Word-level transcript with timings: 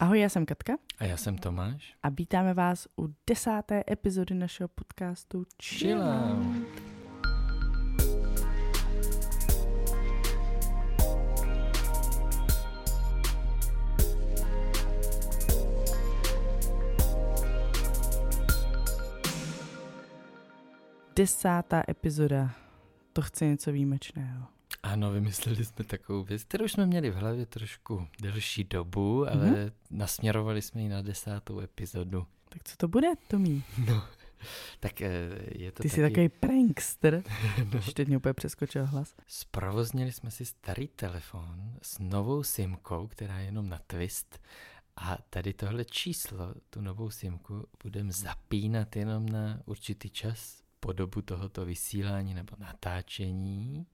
Ahoj, 0.00 0.20
já 0.20 0.28
jsem 0.28 0.46
Katka 0.46 0.72
A 0.98 1.04
já 1.04 1.16
jsem 1.16 1.38
Tomáš. 1.38 1.94
a 2.02 2.08
vítáme 2.08 2.54
vás 2.54 2.88
u 3.00 3.14
desáté 3.26 3.84
epizody 3.90 4.34
našeho 4.34 4.68
podcastu 4.68 5.44
Chill 5.62 6.02
Out. 6.02 6.66
Desátá 21.16 21.82
epizoda. 21.88 22.50
To 23.12 23.22
chce 23.22 23.46
něco 23.46 23.72
výjimečného. 23.72 24.57
Ano, 24.82 25.10
vymysleli 25.10 25.64
jsme 25.64 25.84
takovou 25.84 26.24
věc, 26.24 26.44
kterou 26.44 26.68
jsme 26.68 26.86
měli 26.86 27.10
v 27.10 27.14
hlavě 27.14 27.46
trošku 27.46 28.08
delší 28.22 28.64
dobu, 28.64 29.28
ale 29.28 29.50
mm-hmm. 29.50 29.72
nasměrovali 29.90 30.62
jsme 30.62 30.82
ji 30.82 30.88
na 30.88 31.02
desátou 31.02 31.60
epizodu. 31.60 32.26
Tak 32.48 32.64
co 32.64 32.76
to 32.76 32.88
bude, 32.88 33.08
Tomí? 33.28 33.64
No, 33.86 34.04
tak 34.80 35.02
eh, 35.02 35.10
je 35.54 35.72
to 35.72 35.82
Ty 35.82 35.88
taky... 35.88 35.94
jsi 35.94 36.00
takový 36.00 36.28
prankster. 36.28 37.22
no. 37.74 37.80
teď 37.94 38.08
mě 38.08 38.16
úplně 38.16 38.34
přeskočil 38.34 38.86
hlas. 38.86 39.14
Zprovoznili 39.26 40.12
jsme 40.12 40.30
si 40.30 40.44
starý 40.44 40.88
telefon 40.88 41.72
s 41.82 41.98
novou 41.98 42.42
simkou, 42.42 43.06
která 43.06 43.38
je 43.38 43.44
jenom 43.44 43.68
na 43.68 43.78
twist. 43.86 44.40
A 44.96 45.18
tady 45.30 45.52
tohle 45.52 45.84
číslo, 45.84 46.54
tu 46.70 46.80
novou 46.80 47.10
simku, 47.10 47.66
budeme 47.82 48.12
zapínat 48.12 48.96
jenom 48.96 49.28
na 49.28 49.60
určitý 49.64 50.10
čas 50.10 50.62
po 50.80 50.92
dobu 50.92 51.22
tohoto 51.22 51.64
vysílání 51.64 52.34
nebo 52.34 52.56
natáčení. 52.58 53.86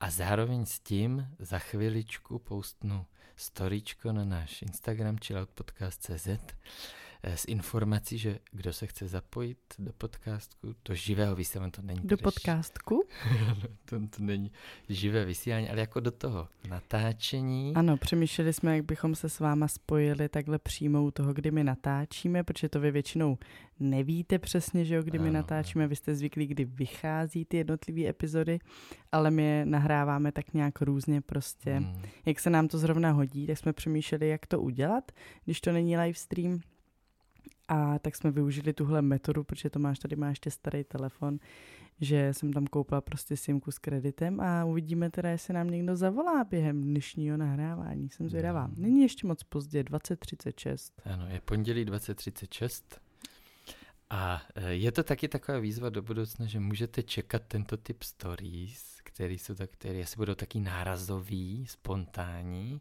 A 0.00 0.10
zároveň 0.10 0.66
s 0.66 0.78
tím 0.80 1.26
za 1.38 1.58
chviličku 1.58 2.38
postnu 2.38 3.06
storíčko 3.36 4.12
na 4.12 4.24
náš 4.24 4.62
Instagram 4.62 5.18
chilloutpodcast.cz 5.18 6.28
s 7.22 7.44
informací, 7.48 8.18
že 8.18 8.38
kdo 8.52 8.72
se 8.72 8.86
chce 8.86 9.08
zapojit 9.08 9.58
do 9.78 9.92
podcastu, 9.92 10.74
do 10.84 10.94
živého 10.94 11.36
vysílání, 11.36 11.70
to 11.70 11.82
není 11.82 12.00
Do 12.00 12.16
tedy 12.16 12.22
podcastku? 12.22 13.04
to, 13.84 13.96
to 14.00 14.22
není 14.22 14.52
živé 14.88 15.24
vysílání, 15.24 15.70
ale 15.70 15.80
jako 15.80 16.00
do 16.00 16.10
toho 16.10 16.48
natáčení. 16.68 17.72
Ano, 17.74 17.96
přemýšleli 17.96 18.52
jsme, 18.52 18.76
jak 18.76 18.84
bychom 18.84 19.14
se 19.14 19.28
s 19.28 19.40
váma 19.40 19.68
spojili 19.68 20.28
takhle 20.28 20.58
přímo 20.58 21.04
u 21.04 21.10
toho, 21.10 21.34
kdy 21.34 21.50
my 21.50 21.64
natáčíme, 21.64 22.44
protože 22.44 22.68
to 22.68 22.80
vy 22.80 22.90
většinou 22.90 23.38
nevíte 23.80 24.38
přesně, 24.38 24.84
že 24.84 24.94
jo, 24.94 25.02
kdy 25.02 25.18
my 25.18 25.28
Ano, 25.28 25.34
natáčíme, 25.34 25.88
vy 25.88 25.96
jste 25.96 26.14
zvyklí, 26.14 26.46
kdy 26.46 26.64
vychází 26.64 27.44
ty 27.44 27.56
jednotlivé 27.56 28.08
epizody, 28.08 28.58
ale 29.12 29.30
my 29.30 29.42
je 29.42 29.66
nahráváme 29.66 30.32
tak 30.32 30.54
nějak 30.54 30.82
různě 30.82 31.20
prostě. 31.20 31.74
Hmm. 31.74 32.02
Jak 32.26 32.40
se 32.40 32.50
nám 32.50 32.68
to 32.68 32.78
zrovna 32.78 33.10
hodí, 33.10 33.46
tak 33.46 33.58
jsme 33.58 33.72
přemýšleli, 33.72 34.28
jak 34.28 34.46
to 34.46 34.60
udělat, 34.60 35.12
když 35.44 35.60
to 35.60 35.72
není 35.72 35.96
live 35.96 36.14
stream. 36.14 36.60
A 37.68 37.98
tak 37.98 38.16
jsme 38.16 38.30
využili 38.30 38.72
tuhle 38.72 39.02
metodu, 39.02 39.44
protože 39.44 39.70
Tomáš 39.70 39.98
tady 39.98 40.16
má 40.16 40.28
ještě 40.28 40.50
starý 40.50 40.84
telefon, 40.84 41.38
že 42.00 42.34
jsem 42.34 42.52
tam 42.52 42.66
koupila 42.66 43.00
prostě 43.00 43.36
simku 43.36 43.70
s 43.70 43.78
kreditem 43.78 44.40
a 44.40 44.64
uvidíme 44.64 45.10
teda, 45.10 45.30
jestli 45.30 45.54
nám 45.54 45.70
někdo 45.70 45.96
zavolá 45.96 46.44
během 46.44 46.82
dnešního 46.82 47.36
nahrávání. 47.36 48.10
Jsem 48.10 48.28
zvědavá. 48.28 48.66
No. 48.66 48.74
Není 48.76 49.02
ještě 49.02 49.26
moc 49.26 49.42
pozdě, 49.42 49.82
20.36. 49.82 50.92
Ano, 51.04 51.26
je 51.28 51.40
pondělí 51.40 51.84
2036 51.84 53.00
a 54.10 54.42
eh, 54.54 54.74
je 54.74 54.92
to 54.92 55.02
taky 55.02 55.28
taková 55.28 55.58
výzva 55.58 55.90
do 55.90 56.02
budoucna, 56.02 56.46
že 56.46 56.60
můžete 56.60 57.02
čekat 57.02 57.42
tento 57.48 57.76
typ 57.76 58.02
stories, 58.02 58.98
které 59.02 59.34
jsou 59.34 59.54
tak, 59.54 59.70
které 59.70 60.02
asi 60.02 60.16
budou 60.16 60.34
taky 60.34 60.60
nárazový, 60.60 61.66
spontánní 61.66 62.80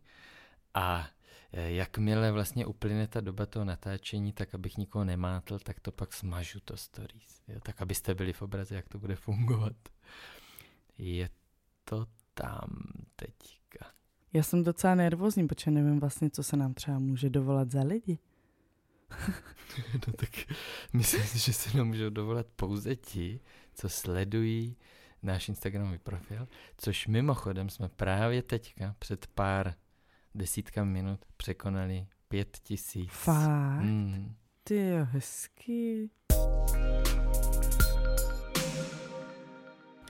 a 0.73 1.07
jakmile 1.51 2.31
vlastně 2.31 2.65
uplyne 2.65 3.07
ta 3.07 3.21
doba 3.21 3.45
toho 3.45 3.65
natáčení, 3.65 4.33
tak 4.33 4.55
abych 4.55 4.77
nikoho 4.77 5.05
nemátl, 5.05 5.59
tak 5.59 5.79
to 5.79 5.91
pak 5.91 6.13
smažu 6.13 6.59
to 6.59 6.77
stories, 6.77 7.41
jo? 7.47 7.59
tak 7.63 7.81
abyste 7.81 8.15
byli 8.15 8.33
v 8.33 8.41
obraze, 8.41 8.75
jak 8.75 8.89
to 8.89 8.99
bude 8.99 9.15
fungovat. 9.15 9.75
Je 10.97 11.29
to 11.83 12.05
tam 12.33 12.69
teďka. 13.15 13.91
Já 14.33 14.43
jsem 14.43 14.63
docela 14.63 14.95
nervózní, 14.95 15.47
protože 15.47 15.71
nevím 15.71 15.99
vlastně, 15.99 16.29
co 16.29 16.43
se 16.43 16.57
nám 16.57 16.73
třeba 16.73 16.99
může 16.99 17.29
dovolat 17.29 17.71
za 17.71 17.83
lidi. 17.83 18.19
No 20.07 20.13
tak 20.13 20.29
myslím 20.93 21.23
si, 21.23 21.39
že 21.39 21.53
se 21.53 21.77
nám 21.77 21.87
můžou 21.87 22.09
dovolat 22.09 22.47
pouze 22.55 22.95
ti, 22.95 23.39
co 23.73 23.89
sledují 23.89 24.77
náš 25.23 25.49
Instagramový 25.49 25.97
profil, 25.97 26.47
což 26.77 27.07
mimochodem 27.07 27.69
jsme 27.69 27.89
právě 27.89 28.41
teďka 28.41 28.95
před 28.99 29.27
pár 29.27 29.75
desítkami 30.37 30.91
minut 30.91 31.19
překonali 31.37 32.07
pět 32.27 32.57
tisíc. 32.63 33.09
Fakt? 33.11 33.81
Hmm. 33.81 34.35
Ty 34.63 34.87
jo, 34.87 35.05
hezky. 35.11 36.09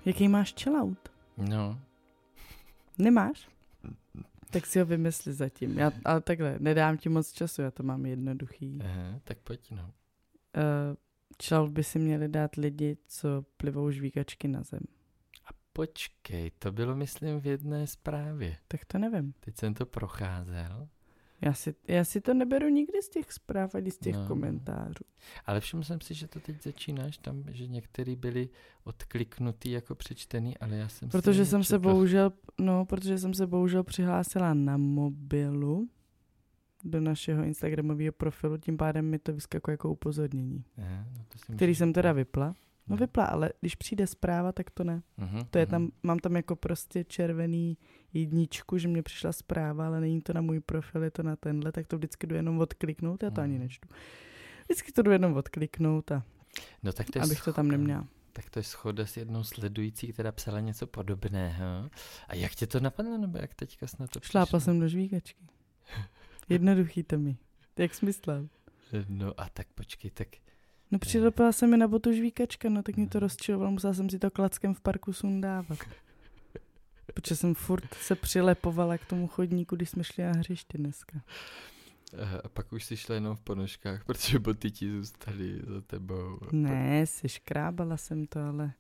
Jaký 0.05 0.27
máš 0.27 0.53
chillout? 0.53 1.09
No, 1.37 1.79
Nemáš? 2.97 3.47
Tak 4.49 4.65
si 4.65 4.79
ho 4.79 4.85
vymysli 4.85 5.33
zatím. 5.33 5.79
Já, 5.79 5.91
ale 6.05 6.21
takhle, 6.21 6.55
nedám 6.59 6.97
ti 6.97 7.09
moc 7.09 7.31
času, 7.31 7.61
já 7.61 7.71
to 7.71 7.83
mám 7.83 8.05
jednoduchý. 8.05 8.79
aha, 8.81 9.19
tak 9.23 9.37
pojď 9.37 9.71
no. 9.71 9.83
Uh, 9.83 9.91
chillout 11.43 11.71
by 11.71 11.83
si 11.83 11.99
měli 11.99 12.27
dát 12.27 12.55
lidi, 12.55 12.97
co 13.07 13.45
plivou 13.57 13.91
žvíkačky 13.91 14.47
na 14.47 14.63
zem. 14.63 14.79
Počkej, 15.77 16.51
to 16.59 16.71
bylo 16.71 16.95
myslím 16.95 17.39
v 17.39 17.45
jedné 17.47 17.87
zprávě. 17.87 18.57
Tak 18.67 18.85
to 18.85 18.97
nevím. 18.97 19.33
Teď 19.39 19.57
jsem 19.57 19.73
to 19.73 19.85
procházel, 19.85 20.87
Já 21.41 21.53
si, 21.53 21.75
já 21.87 22.03
si 22.03 22.21
to 22.21 22.33
neberu 22.33 22.69
nikdy 22.69 23.01
z 23.01 23.09
těch 23.09 23.31
zpráv 23.33 23.75
ani 23.75 23.91
z 23.91 23.97
těch 23.97 24.15
No. 24.15 24.27
komentářů. 24.27 25.03
ale 25.45 25.59
všiml 25.59 25.83
jsem 25.83 26.01
si, 26.01 26.13
že 26.13 26.27
to 26.27 26.39
teď 26.39 26.63
začínáš 26.63 27.17
tam, 27.17 27.43
že 27.47 27.67
některý 27.67 28.15
byli 28.15 28.49
odkliknutý 28.83 29.71
jako 29.71 29.95
přečtený, 29.95 30.57
ale 30.57 30.75
já 30.77 30.87
jsem 30.89 31.09
Protože 31.09 31.45
jsem 31.45 31.63
se 31.63 31.79
bohužel, 31.79 32.31
no, 32.59 32.85
protože 32.85 33.17
jsem 33.17 33.33
se 33.33 33.47
bohužel 33.47 33.83
přihlásila 33.83 34.53
na 34.53 34.77
mobilu 34.77 35.89
do 36.83 37.01
našeho 37.01 37.43
Instagramového 37.43 38.11
profilu, 38.11 38.57
tím 38.57 38.77
pádem 38.77 39.05
mi 39.05 39.19
to 39.19 39.33
vyskakuje 39.33 39.73
jako 39.73 39.89
upozornění. 39.91 40.63
Aha, 40.77 41.05
no 41.17 41.25
to 41.47 41.53
Který 41.55 41.75
jsem 41.75 41.93
teda 41.93 42.11
vypla. 42.13 42.53
No 42.87 42.97
vypla, 42.97 43.25
ale 43.25 43.49
když 43.61 43.75
přijde 43.75 44.07
zpráva, 44.07 44.51
tak 44.51 44.69
to 44.69 44.83
ne. 44.83 45.01
Mhm, 45.17 45.45
To 45.49 45.57
je 45.57 45.65
mhm. 45.65 45.71
tam, 45.71 45.91
mám 46.03 46.19
tam 46.19 46.35
jako 46.35 46.55
prostě 46.55 47.03
červený 47.03 47.77
jedničku, 48.13 48.77
že 48.77 48.87
mě 48.87 49.03
přišla 49.03 49.31
zpráva, 49.31 49.85
ale 49.87 50.01
není 50.01 50.21
to 50.21 50.33
na 50.33 50.41
můj 50.41 50.59
profil, 50.59 51.03
je 51.03 51.11
to 51.11 51.23
na 51.23 51.35
tenhle, 51.35 51.71
tak 51.71 51.87
to 51.87 51.97
vždycky 51.97 52.27
jdu 52.27 52.35
jenom 52.35 52.59
odkliknout, 52.59 53.23
já 53.23 53.29
to 53.29 53.41
ani 53.41 53.53
Mhm. 53.53 53.61
nečtu. 53.63 53.89
Vždycky 54.65 54.91
to 54.91 55.01
jdu 55.01 55.11
jenom 55.11 55.33
odkliknout 55.33 56.11
a 56.11 56.23
No 56.83 56.93
tak 56.93 57.09
to 57.11 57.19
je 57.19 57.23
abych 57.23 57.39
to 57.43 57.53
tam 57.53 57.65
schoda. 57.65 57.77
neměla. 57.77 58.07
Tak 58.33 58.49
to 58.49 58.59
je 58.59 58.63
schoda 58.63 59.05
s 59.05 59.17
jednou 59.17 59.43
sledující, 59.43 60.13
která 60.13 60.31
psala 60.31 60.59
něco 60.59 60.87
podobného. 60.87 61.89
A 62.27 62.35
jak 62.35 62.55
tě 62.55 62.67
to 62.67 62.79
napadlo, 62.79 63.17
nebo 63.17 63.37
jak 63.37 63.53
teďka 63.53 63.85
na 63.99 64.07
to 64.07 64.19
Šlápla 64.23 64.45
přišla? 64.45 64.59
jsem 64.59 64.79
do 64.79 64.87
žvíkačky. 64.87 65.45
Jednoduchý 66.49 67.03
to 67.03 67.17
mi. 67.19 67.37
Jak 67.77 67.93
jsi 67.95 68.05
myslel? 68.05 68.47
No 69.09 69.33
a 69.37 69.49
tak 69.49 69.67
počkej, 69.75 70.11
tak 70.11 70.27
No 70.91 70.99
přilepila 70.99 71.51
se 71.51 71.67
mi 71.67 71.77
na 71.77 71.87
botu 71.87 72.13
žvíkačka, 72.13 72.69
no 72.69 72.83
tak 72.83 72.95
mě 72.97 73.07
to 73.07 73.19
rozčilovalo, 73.19 73.71
musela 73.71 73.93
jsem 73.93 74.09
si 74.09 74.19
to 74.19 74.31
klackem 74.31 74.73
v 74.73 74.81
parku 74.81 75.13
sundávat. 75.13 75.79
Protože 77.13 77.35
jsem 77.35 77.53
furt 77.55 77.93
se 77.93 78.15
přilepovala 78.15 78.97
k 78.97 79.05
tomu 79.05 79.27
chodníku, 79.27 79.75
když 79.75 79.89
jsme 79.89 80.03
šli 80.03 80.23
na 80.23 80.31
hřiště 80.31 80.77
dneska. 80.77 81.21
eh, 82.13 82.41
a 82.43 82.49
pak 82.49 82.73
už 82.73 82.83
jsi 82.83 82.97
šla 82.97 83.15
jenom 83.15 83.35
v 83.35 83.39
ponožkách, 83.41 84.03
protože 84.05 84.39
boty 84.39 84.71
ti 84.71 84.91
zůstaly 84.91 85.61
za 85.67 85.81
tebou. 85.81 86.39
Ne, 86.51 87.05
si 87.07 87.29
škrábala 87.29 87.97
jsem 87.97 88.25
to, 88.25 88.39
ale 88.39 88.73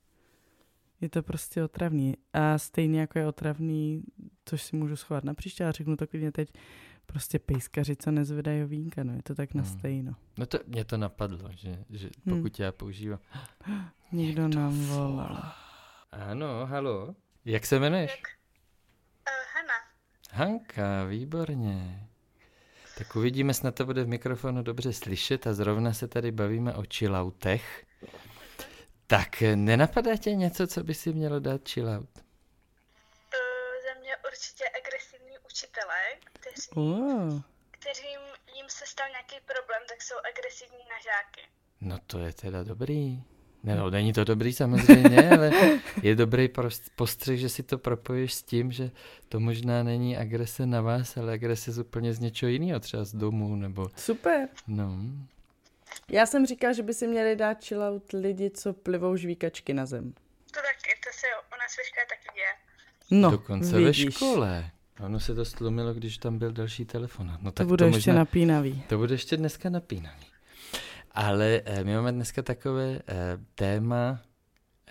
je 1.01 1.09
to 1.09 1.23
prostě 1.23 1.63
otravný. 1.63 2.13
A 2.33 2.57
stejně 2.57 2.99
jako 2.99 3.19
je 3.19 3.27
otravný, 3.27 4.03
což 4.45 4.63
si 4.63 4.75
můžu 4.75 4.95
schovat 4.95 5.23
na 5.23 5.33
příště, 5.33 5.63
ale 5.63 5.73
řeknu 5.73 5.95
to 5.97 6.07
klidně 6.07 6.31
teď, 6.31 6.49
prostě 7.07 7.39
pejskaři, 7.39 7.95
co 7.95 8.11
nezvedají 8.11 8.63
vínka, 8.63 9.03
no 9.03 9.13
je 9.13 9.23
to 9.23 9.35
tak 9.35 9.53
na 9.53 9.63
Hmm. 9.63 9.79
stejno. 9.79 10.15
No 10.37 10.45
to 10.45 10.59
mě 10.67 10.85
to 10.85 10.97
napadlo, 10.97 11.49
že, 11.55 11.83
že 11.89 12.09
Hmm. 12.25 12.37
pokud 12.41 12.59
já 12.59 12.71
používám. 12.71 13.19
Nikdo 14.11 14.47
nám 14.47 14.79
volal. 14.85 15.43
Ano, 16.11 16.65
halo. 16.65 17.15
Jak 17.45 17.65
se 17.65 17.75
jmenuješ? 17.75 18.11
Uh, 18.11 19.33
Hana, 19.55 19.73
Hanka, 20.43 21.03
výborně. 21.03 22.07
Tak 22.97 23.15
uvidíme, 23.15 23.53
snad 23.53 23.75
to 23.75 23.85
bude 23.85 24.03
v 24.03 24.07
mikrofonu 24.07 24.63
dobře 24.63 24.93
slyšet 24.93 25.47
a 25.47 25.53
zrovna 25.53 25.93
se 25.93 26.07
tady 26.07 26.31
bavíme 26.31 26.73
o 26.73 26.83
chilloutech. 26.93 27.85
Tak 29.07 29.43
nenapadá 29.55 30.15
tě 30.15 30.35
něco, 30.35 30.67
co 30.67 30.83
by 30.83 30.93
si 30.93 31.13
mělo 31.13 31.39
dát 31.39 31.69
chillout? 31.69 32.09
Kterým 37.71 38.21
jim 38.55 38.65
se 38.69 38.85
stal 38.85 39.07
nějaký 39.09 39.35
problém, 39.45 39.81
tak 39.89 40.01
jsou 40.01 40.15
agresivní 40.31 40.83
na 40.89 40.97
žáky. 41.03 41.41
No 41.81 41.99
to 42.07 42.19
je 42.19 42.33
teda 42.33 42.63
dobrý. 42.63 43.23
Ne, 43.63 43.75
no, 43.75 43.89
není 43.89 44.13
to 44.13 44.23
dobrý 44.23 44.53
samozřejmě, 44.53 45.29
ale 45.37 45.51
je 46.01 46.15
dobrý 46.15 46.49
postřeh, 46.95 47.39
že 47.39 47.49
si 47.49 47.63
to 47.63 47.77
propojíš 47.77 48.33
s 48.33 48.43
tím, 48.43 48.71
že 48.71 48.91
to 49.29 49.39
možná 49.39 49.83
není 49.83 50.17
agrese 50.17 50.65
na 50.65 50.81
vás, 50.81 51.17
ale 51.17 51.33
agrese 51.33 51.71
z 51.71 51.79
úplně 51.79 52.13
z 52.13 52.19
něčeho 52.19 52.49
jiného, 52.49 52.79
třeba 52.79 53.03
z 53.03 53.13
domu, 53.13 53.55
nebo... 53.55 53.87
Super. 53.95 54.49
No, 54.67 54.97
Já 56.09 56.25
jsem 56.25 56.45
říkal, 56.45 56.73
že 56.73 56.83
by 56.83 56.93
si 56.93 57.07
měli 57.07 57.35
dát 57.35 57.65
chillout 57.65 58.11
lidi, 58.13 58.49
co 58.49 58.73
plivou 58.73 59.15
žvíkačky 59.15 59.73
na 59.73 59.85
zem. 59.85 60.13
To 60.13 60.59
taky, 60.61 60.99
to 61.03 61.09
se 61.11 61.27
u 61.27 61.55
nás 61.59 61.77
ve 61.77 61.83
škole 61.83 62.05
taky 62.09 62.35
děje. 62.35 62.53
No, 63.21 63.31
dokonce 63.31 63.77
vidíš. 63.77 64.05
ve 64.05 64.11
škole. 64.11 64.71
Ono 65.05 65.19
se 65.19 65.35
to 65.35 65.45
stlumilo, 65.45 65.93
když 65.93 66.17
tam 66.17 66.37
byl 66.37 66.51
další 66.51 66.85
telefonát. 66.85 67.41
No 67.41 67.51
To 67.51 67.55
tak 67.55 67.67
bude 67.67 67.85
to 67.89 67.95
ještě 67.95 68.09
možná, 68.11 68.13
napínavý. 68.21 68.83
To 68.89 68.97
bude 68.97 69.13
ještě 69.13 69.37
dneska 69.37 69.69
napínavý. 69.69 70.25
Ale 71.11 71.61
eh, 71.65 71.83
my 71.83 71.95
máme 71.95 72.11
dneska 72.11 72.41
takové 72.41 72.99
eh, 73.07 73.37
téma 73.55 74.19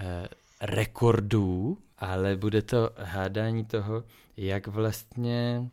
eh, 0.01 0.29
rekordů, 0.63 1.79
ale 1.99 2.37
bude 2.37 2.63
to 2.63 2.91
hádání 2.99 3.65
toho, 3.65 4.05
jak 4.37 4.67
vlastně, 4.67 5.71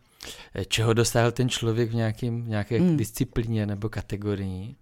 eh, 0.56 0.66
čeho 0.66 0.94
dosáhl 0.94 1.32
ten 1.32 1.50
člověk 1.50 1.90
v 1.92 1.96
nějakým, 1.96 2.50
nějaké 2.50 2.78
Hmm. 2.78 2.88
hmm. 2.88 2.98
disciplíně 2.98 3.66
nebo 3.66 3.90
kategorii. 3.90 4.76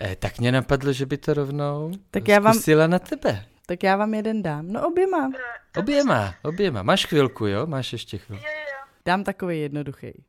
Eh, 0.00 0.16
tak 0.16 0.38
mě 0.38 0.52
napadlo, 0.52 0.92
že 0.92 1.06
by 1.06 1.16
to 1.18 1.34
rovnou 1.34 1.92
Tak 2.10 2.28
já 2.28 2.38
vám- 2.40 2.54
zkusila 2.54 2.86
na 2.86 2.98
tebe. 2.98 3.44
Tak 3.66 3.82
já 3.82 3.96
vám 3.96 4.14
jeden 4.14 4.42
dám. 4.42 4.72
No 4.72 4.88
oběma. 4.88 5.30
Oběma, 5.78 6.34
oběma. 6.42 6.82
Máš 6.82 7.06
chvilku, 7.06 7.46
jo? 7.46 7.66
Máš 7.66 7.92
ještě 7.92 8.18
chvilku. 8.18 8.44
Jo. 8.44 8.59
Dám 9.04 9.24
takový 9.24 9.60
jednoduchý. 9.60 10.24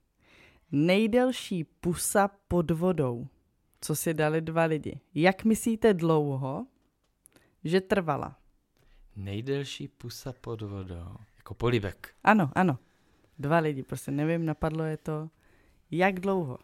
Nejdelší 0.71 1.63
pusa 1.63 2.27
pod 2.47 2.71
vodou, 2.71 3.27
co 3.81 3.95
si 3.95 4.13
dali 4.13 4.41
dva 4.41 4.63
lidi. 4.63 4.99
Jak 5.13 5.43
myslíte 5.43 5.93
dlouho, 5.93 6.67
že 7.63 7.81
trvala? 7.81 8.37
Nejdelší 9.15 9.87
pusa 9.87 10.33
pod 10.41 10.61
vodou. 10.61 11.15
Jako 11.37 11.53
polibek. 11.53 12.15
Ano, 12.23 12.51
ano. 12.55 12.79
Dva 13.39 13.57
lidi, 13.57 13.83
prostě 13.83 14.11
nevím, 14.11 14.45
napadlo 14.45 14.83
je 14.83 14.97
to. 14.97 15.29
Jak 15.91 16.19
dlouho? 16.19 16.57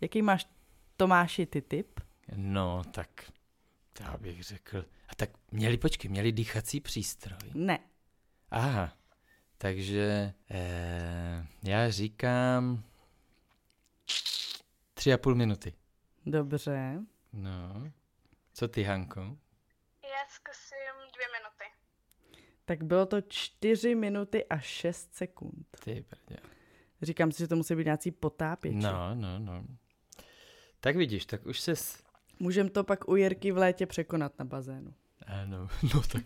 Jaký 0.00 0.22
máš, 0.22 0.46
Tomáši, 0.96 1.46
ty 1.46 1.62
typ? 1.62 2.00
No, 2.36 2.82
tak 2.90 3.08
já 4.00 4.16
bych 4.16 4.44
řekl. 4.44 4.84
A 5.08 5.14
tak 5.14 5.30
měli, 5.50 5.78
počkej, 5.78 6.10
měli 6.10 6.32
dýchací 6.32 6.80
přístroj. 6.80 7.38
Ne. 7.54 7.78
Aha, 8.50 8.92
takže 9.64 10.32
eh, 10.50 11.46
já 11.62 11.90
říkám 11.90 12.84
tři 14.94 15.12
a 15.12 15.18
půl 15.18 15.34
minuty. 15.34 15.72
Dobře. 16.26 17.00
No, 17.32 17.92
co 18.52 18.68
ty, 18.68 18.82
Hanko? 18.82 19.20
Já 20.02 20.24
zkusím 20.28 21.10
dvě 21.14 21.26
minuty. 21.38 21.64
Tak 22.64 22.82
bylo 22.82 23.06
to 23.06 23.20
čtyři 23.20 23.94
minuty 23.94 24.44
a 24.44 24.58
šest 24.58 25.14
sekund. 25.14 25.66
Ty 25.84 26.04
brdě. 26.10 26.40
Říkám 27.02 27.32
si, 27.32 27.38
že 27.38 27.48
to 27.48 27.56
musí 27.56 27.74
být 27.74 27.84
nějaký 27.84 28.10
potápěč. 28.10 28.74
No, 28.78 29.14
no, 29.14 29.38
no. 29.38 29.64
Tak 30.80 30.96
vidíš, 30.96 31.26
tak 31.26 31.46
už 31.46 31.60
ses... 31.60 32.02
Můžem 32.38 32.68
to 32.68 32.84
pak 32.84 33.08
u 33.08 33.16
Jirky 33.16 33.52
v 33.52 33.56
létě 33.56 33.86
překonat 33.86 34.38
na 34.38 34.44
bazénu. 34.44 34.94
Ano, 35.26 35.68
no 35.94 36.02
tak. 36.12 36.24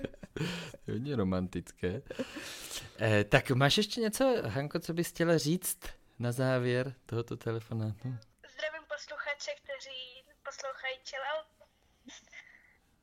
Hodně 0.92 1.16
romantické. 1.16 2.02
Eh, 3.00 3.24
tak 3.24 3.50
máš 3.50 3.76
ještě 3.76 4.00
něco, 4.00 4.42
Hanko, 4.46 4.78
co 4.80 4.92
bys 4.94 5.08
chtěla 5.08 5.38
říct 5.38 5.78
na 6.18 6.32
závěr 6.32 6.94
tohoto 7.06 7.36
telefonátu? 7.36 8.14
Zdravím 8.54 8.82
posluchače, 8.88 9.50
kteří 9.62 10.24
poslouchají 10.44 10.96
Chillout. 11.08 11.46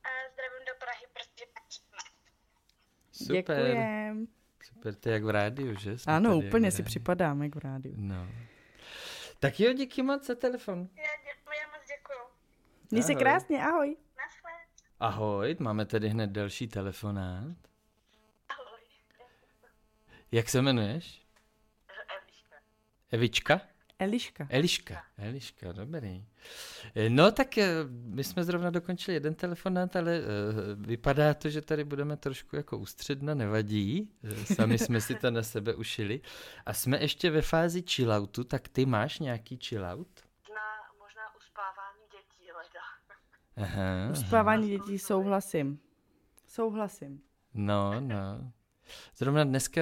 A 0.04 0.10
zdravím 0.34 0.66
do 0.68 0.74
Prahy, 0.80 1.06
protože 1.14 1.46
tak 1.54 1.64
Super, 3.12 3.36
Děkujem. 3.38 4.28
super, 4.64 4.96
to 4.96 5.10
je 5.10 5.14
jak 5.14 5.24
v 5.24 5.30
rádiu, 5.30 5.76
že? 5.80 5.98
Jsme 5.98 6.14
Ano, 6.14 6.38
úplně 6.38 6.72
si 6.72 6.78
rádiu. 6.78 6.86
připadám, 6.86 7.44
jak 7.44 7.56
v 7.56 7.60
rádiu. 7.60 7.96
No. 7.98 8.28
Tak 9.40 9.60
jo, 9.60 9.74
díky 9.74 10.02
moc 10.04 10.26
za 10.28 10.36
telefon. 10.36 10.90
Já, 10.96 11.04
dě- 11.04 11.54
já 11.62 11.68
moc 11.68 11.88
děkuju. 11.88 12.20
Měj 12.92 13.04
se 13.04 13.16
krásně, 13.16 13.64
ahoj. 13.64 13.98
Ahoj, 15.00 15.56
máme 15.60 15.86
tady 15.86 16.10
hned 16.10 16.30
další 16.30 16.68
telefonát. 16.68 17.58
Ahoj. 18.50 18.80
Jak 20.32 20.50
se 20.50 20.58
jmenuješ? 20.60 21.22
Eliška. 22.22 22.56
Evička? 23.12 23.62
Eliška. 24.00 24.48
Eliška, 24.50 25.04
Eliška, 25.18 25.72
dobrý. 25.72 26.26
Eh, 26.96 27.10
No 27.10 27.32
tak 27.32 27.58
eh, 27.58 27.70
my 27.90 28.24
jsme 28.24 28.44
zrovna 28.44 28.70
dokončili 28.70 29.16
jeden 29.16 29.36
telefonát, 29.36 29.96
ale 29.96 30.18
eh, 30.18 30.24
vypadá 30.76 31.34
to, 31.34 31.50
že 31.50 31.62
tady 31.62 31.84
budeme 31.84 32.18
trošku 32.18 32.56
jako 32.56 32.78
ústředna, 32.78 33.34
nevadí. 33.34 34.12
Sami 34.56 34.78
jsme 34.78 35.02
si 35.02 35.16
to 35.16 35.32
na 35.32 35.44
sebe 35.44 35.76
ušili. 35.76 36.22
A 36.66 36.74
jsme 36.74 37.02
ještě 37.02 37.30
ve 37.30 37.42
fázi 37.42 37.84
chilloutu, 37.90 38.44
tak 38.44 38.68
ty 38.68 38.86
máš 38.86 39.20
nějaký 39.20 39.58
chillout? 39.58 40.08
na 40.50 40.94
možná 41.00 41.36
uspávání 41.38 42.04
dětí 42.12 42.52
leda. 42.52 42.84
Aha. 43.60 44.10
Uspávání 44.12 44.70
dětí 44.70 45.00
souhlasím. 45.00 45.80
Souhlasím. 46.48 47.22
No, 47.54 48.00
no. 48.00 48.52
Zrovna 49.18 49.44
dneska, 49.44 49.82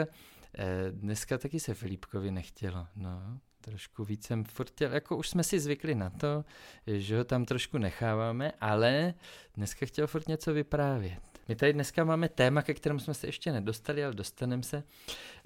eh, 0.58 0.92
dneska 0.92 1.38
taky 1.38 1.60
se 1.60 1.74
Filipkovi 1.74 2.32
nechtělo, 2.32 2.88
no. 2.96 3.40
Trošku 3.62 4.04
víc 4.04 4.26
jsem 4.26 4.44
furt 4.44 4.82
jako 4.82 5.18
už 5.18 5.30
jsme 5.30 5.44
si 5.44 5.60
zvykli 5.60 5.96
na 5.96 6.10
to, 6.10 6.46
že 6.88 7.18
ho 7.18 7.24
tam 7.24 7.46
trošku 7.46 7.78
necháváme, 7.78 8.52
ale 8.62 9.14
dneska 9.54 9.86
chtěl 9.86 10.08
furt 10.08 10.28
něco 10.28 10.54
vyprávět. 10.54 11.20
My 11.48 11.56
tady 11.56 11.74
dneska 11.74 12.04
máme 12.04 12.30
téma, 12.30 12.62
ke 12.62 12.74
kterému 12.74 13.00
jsme 13.00 13.14
se 13.14 13.28
ještě 13.28 13.52
nedostali, 13.52 14.06
ale 14.06 14.14
dostaneme 14.14 14.64
se. 14.64 14.84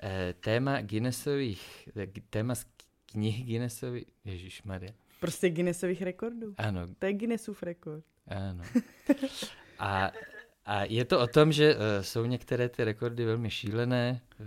Eh, 0.04 0.34
téma 0.40 0.82
Guinnessových, 0.82 1.90
eh, 1.98 2.08
téma 2.30 2.56
z 2.56 2.66
knih 3.06 3.46
Guinnessových, 3.46 4.06
Ježíš 4.26 4.64
Maria. 4.64 4.92
Prostě 5.20 5.50
Guinnessových 5.50 6.02
rekordů. 6.02 6.54
Ano, 6.58 6.82
To 7.00 7.06
je 7.06 7.14
Guinnessův 7.14 7.64
rekord. 7.64 8.06
Ano. 8.28 8.64
A, 9.80 10.12
a 10.66 10.84
je 10.84 11.06
to 11.06 11.20
o 11.20 11.28
tom, 11.28 11.52
že 11.52 11.76
uh, 11.76 11.82
jsou 12.02 12.26
některé 12.26 12.70
ty 12.70 12.84
rekordy 12.84 13.26
velmi 13.26 13.50
šílené, 13.50 14.22
uh, 14.40 14.46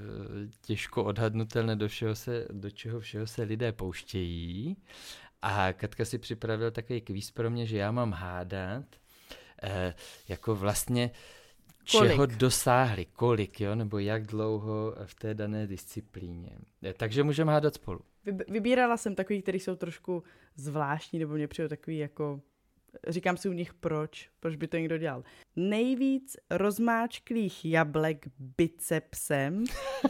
těžko 0.61 1.05
odhadnutelné, 1.05 1.77
do, 1.77 1.89
všeho 1.89 2.15
se, 2.15 2.47
do 2.51 2.71
čeho 2.71 3.01
všeho 3.01 3.27
se 3.27 3.43
lidé 3.43 3.73
pouštějí. 3.73 4.77
A 5.43 5.73
Katka 5.73 6.05
si 6.05 6.19
připravil 6.19 6.71
takový 6.71 7.01
kvíz 7.01 7.31
pro 7.31 7.51
mě, 7.51 7.67
že 7.67 7.77
já 7.79 7.93
mám 7.93 8.13
hádat, 8.13 8.85
uh, 9.65 9.71
jako 10.29 10.55
vlastně 10.57 11.11
čeho 11.85 12.17
Kolik? 12.17 12.37
dosáhli, 12.37 13.05
kolik, 13.05 13.61
jo, 13.61 13.75
nebo 13.75 13.99
jak 13.99 14.27
dlouho 14.27 14.95
v 15.05 15.15
té 15.15 15.35
dané 15.35 15.67
disciplíně. 15.67 16.51
Eh, 16.83 16.93
Takže 16.93 17.23
můžeme 17.23 17.53
hádat 17.53 17.75
spolu. 17.75 18.01
Vyb- 18.27 18.45
Vybírala 18.53 18.97
jsem 18.97 19.15
takový, 19.15 19.43
který 19.43 19.61
jsou 19.61 19.77
trošku 19.77 20.23
zvláštní, 20.57 21.19
nebo 21.19 21.35
mě 21.35 21.49
přijde 21.49 21.69
takový 21.69 21.99
jako... 21.99 22.41
Říkám 23.09 23.37
si 23.37 23.49
u 23.49 23.53
nich 23.53 23.75
proč, 23.75 24.31
proč 24.41 24.57
by 24.57 24.69
to 24.69 24.77
někdo 24.77 24.99
dělal. 24.99 25.23
Nejvíc 25.57 26.37
rozmáčklých 26.51 27.65
jablek 27.65 28.27
bicepsem 28.39 29.65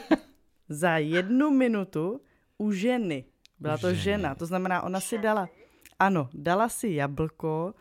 za 0.68 0.98
jednu 0.98 1.50
minutu 1.50 2.20
u 2.58 2.72
ženy. 2.72 3.24
Byla 3.58 3.78
to 3.78 3.88
ženy. 3.90 4.02
žena, 4.02 4.34
to 4.34 4.46
znamená, 4.46 4.82
ona 4.82 5.00
si 5.00 5.18
dala, 5.18 5.48
ano, 5.98 6.28
dala 6.34 6.68
si 6.68 6.88
jablko, 6.88 7.74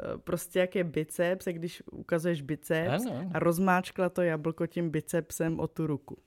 eh, 0.00 0.18
prostě 0.18 0.58
jak 0.58 0.74
je 0.74 0.84
biceps, 0.84 1.46
a 1.46 1.52
když 1.52 1.82
ukazuješ 1.92 2.42
biceps 2.42 3.06
Ano, 3.06 3.30
a 3.34 3.38
rozmáčkla 3.38 4.08
to 4.08 4.22
jablko 4.22 4.66
tím 4.66 4.90
bicepsem 4.90 5.60
o 5.60 5.66
tu 5.66 5.86
ruku. 5.86 6.18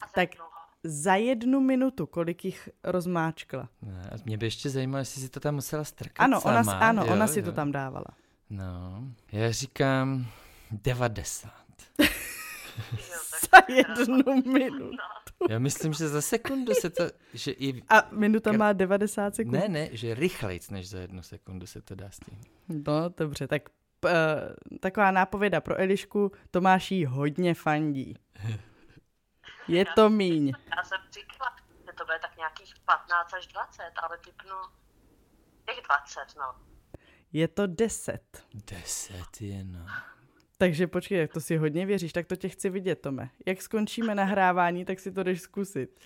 A 0.00 0.06
Tak 0.14 0.30
dlouho. 0.36 0.57
Za 0.88 1.14
jednu 1.14 1.60
minutu, 1.60 2.06
kolik 2.06 2.44
jich 2.44 2.68
rozmáčkla. 2.84 3.68
Ne, 3.82 4.10
a 4.12 4.16
mě 4.24 4.38
by 4.38 4.46
ještě 4.46 4.70
zajímalo, 4.70 4.98
jestli 4.98 5.22
si 5.22 5.28
to 5.28 5.40
tam 5.40 5.54
musela 5.54 5.84
strkat 5.84 6.24
Ano, 6.24 6.40
ona, 6.40 6.64
sama. 6.64 6.78
ano 6.78 7.04
jo, 7.06 7.12
ona 7.12 7.26
si 7.26 7.38
jo. 7.38 7.44
to 7.44 7.52
tam 7.52 7.72
dávala. 7.72 8.06
No, 8.50 9.04
já 9.32 9.50
říkám 9.52 10.26
90. 10.70 11.50
Jo, 11.98 12.06
tak 13.50 13.64
Za 13.70 13.74
jednu 13.74 14.42
minutu. 14.52 14.90
Já 15.48 15.58
myslím, 15.58 15.92
že 15.92 16.08
za 16.08 16.20
sekundu 16.22 16.74
se 16.74 16.90
to, 16.90 17.04
že 17.34 17.50
i... 17.50 17.82
A 17.88 18.08
minuta 18.12 18.52
má 18.52 18.72
90 18.72 19.34
sekund. 19.34 19.52
Ne, 19.52 19.68
ne, 19.68 19.88
že 19.92 20.14
rychlejc 20.14 20.70
než 20.70 20.88
za 20.88 20.98
jednu 20.98 21.22
sekundu 21.22 21.66
se 21.66 21.80
to 21.82 21.94
dá 21.94 22.10
stihnout. 22.10 22.46
No, 22.86 23.08
dobře, 23.16 23.48
tak 23.48 23.62
uh, 24.04 24.10
taková 24.80 25.10
nápověda 25.10 25.60
pro 25.60 25.80
Elišku, 25.80 26.32
Tomáš 26.50 26.90
jí 26.90 27.04
hodně 27.04 27.54
fandí. 27.54 28.14
Je 29.68 29.84
to 29.94 30.10
míň. 30.10 30.52
Já 30.76 30.84
jsem 30.84 30.98
říkala, 31.12 31.56
že 31.86 31.92
to 31.98 32.04
bude 32.04 32.18
tak 32.22 32.36
nějakých 32.36 32.74
15 32.84 33.34
až 33.34 33.46
20, 33.46 33.82
ale 34.02 34.18
typnu 34.18 34.54
těch 35.66 35.84
20, 35.86 36.20
no. 36.38 36.54
Je 37.32 37.48
to 37.48 37.66
10. 37.66 38.20
Deset 38.70 39.40
jenom. 39.40 39.86
Takže 40.58 40.86
počkej, 40.86 41.18
jak 41.18 41.32
to 41.32 41.40
si 41.40 41.56
hodně 41.56 41.86
věříš, 41.86 42.12
tak 42.12 42.26
to 42.26 42.36
tě 42.36 42.48
chci 42.48 42.70
vidět, 42.70 42.96
Tome. 43.00 43.30
Jak 43.46 43.62
skončíme 43.62 44.14
nahrávání, 44.14 44.84
tak 44.84 45.00
si 45.00 45.12
to 45.12 45.22
jdeš 45.22 45.40
zkusit. 45.40 46.00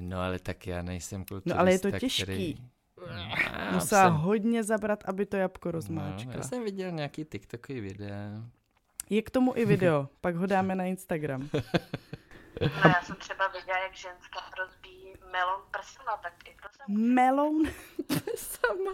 No 0.00 0.20
ale 0.20 0.38
tak 0.38 0.66
já 0.66 0.82
nejsem 0.82 1.24
kulturista, 1.24 1.54
No, 1.54 1.60
ale 1.60 1.72
je 1.72 1.78
to 1.78 1.90
těžký. 1.90 2.22
Který... 2.22 2.56
Musela 3.72 4.02
jsem- 4.04 4.12
hodně 4.14 4.64
zabrat, 4.64 5.04
aby 5.08 5.26
to 5.26 5.36
jabko 5.36 5.68
No, 5.68 5.72
rozmáčkla. 5.72 6.32
já 6.34 6.42
jsem 6.42 6.64
viděl 6.64 6.90
nějaký 6.90 7.24
TikTokový 7.24 7.80
videa. 7.80 8.42
Je 9.10 9.22
k 9.22 9.30
tomu 9.30 9.56
i 9.56 9.64
video, 9.66 10.08
pak 10.20 10.36
ho 10.36 10.46
dáme 10.46 10.74
na 10.74 10.84
Instagram. 10.84 11.48
No 12.60 12.68
já 12.84 13.02
jsem 13.02 13.16
třeba 13.16 13.48
viděla, 13.48 13.78
jak 13.78 13.94
ženská 13.94 14.40
rozbíjí 14.58 15.14
melon 15.32 15.60
prsama, 15.70 16.16
tak 16.16 16.32
i 16.48 16.54
to 16.62 16.68
jsem... 16.76 17.14
Meloun 17.14 17.62
sama. 18.36 18.92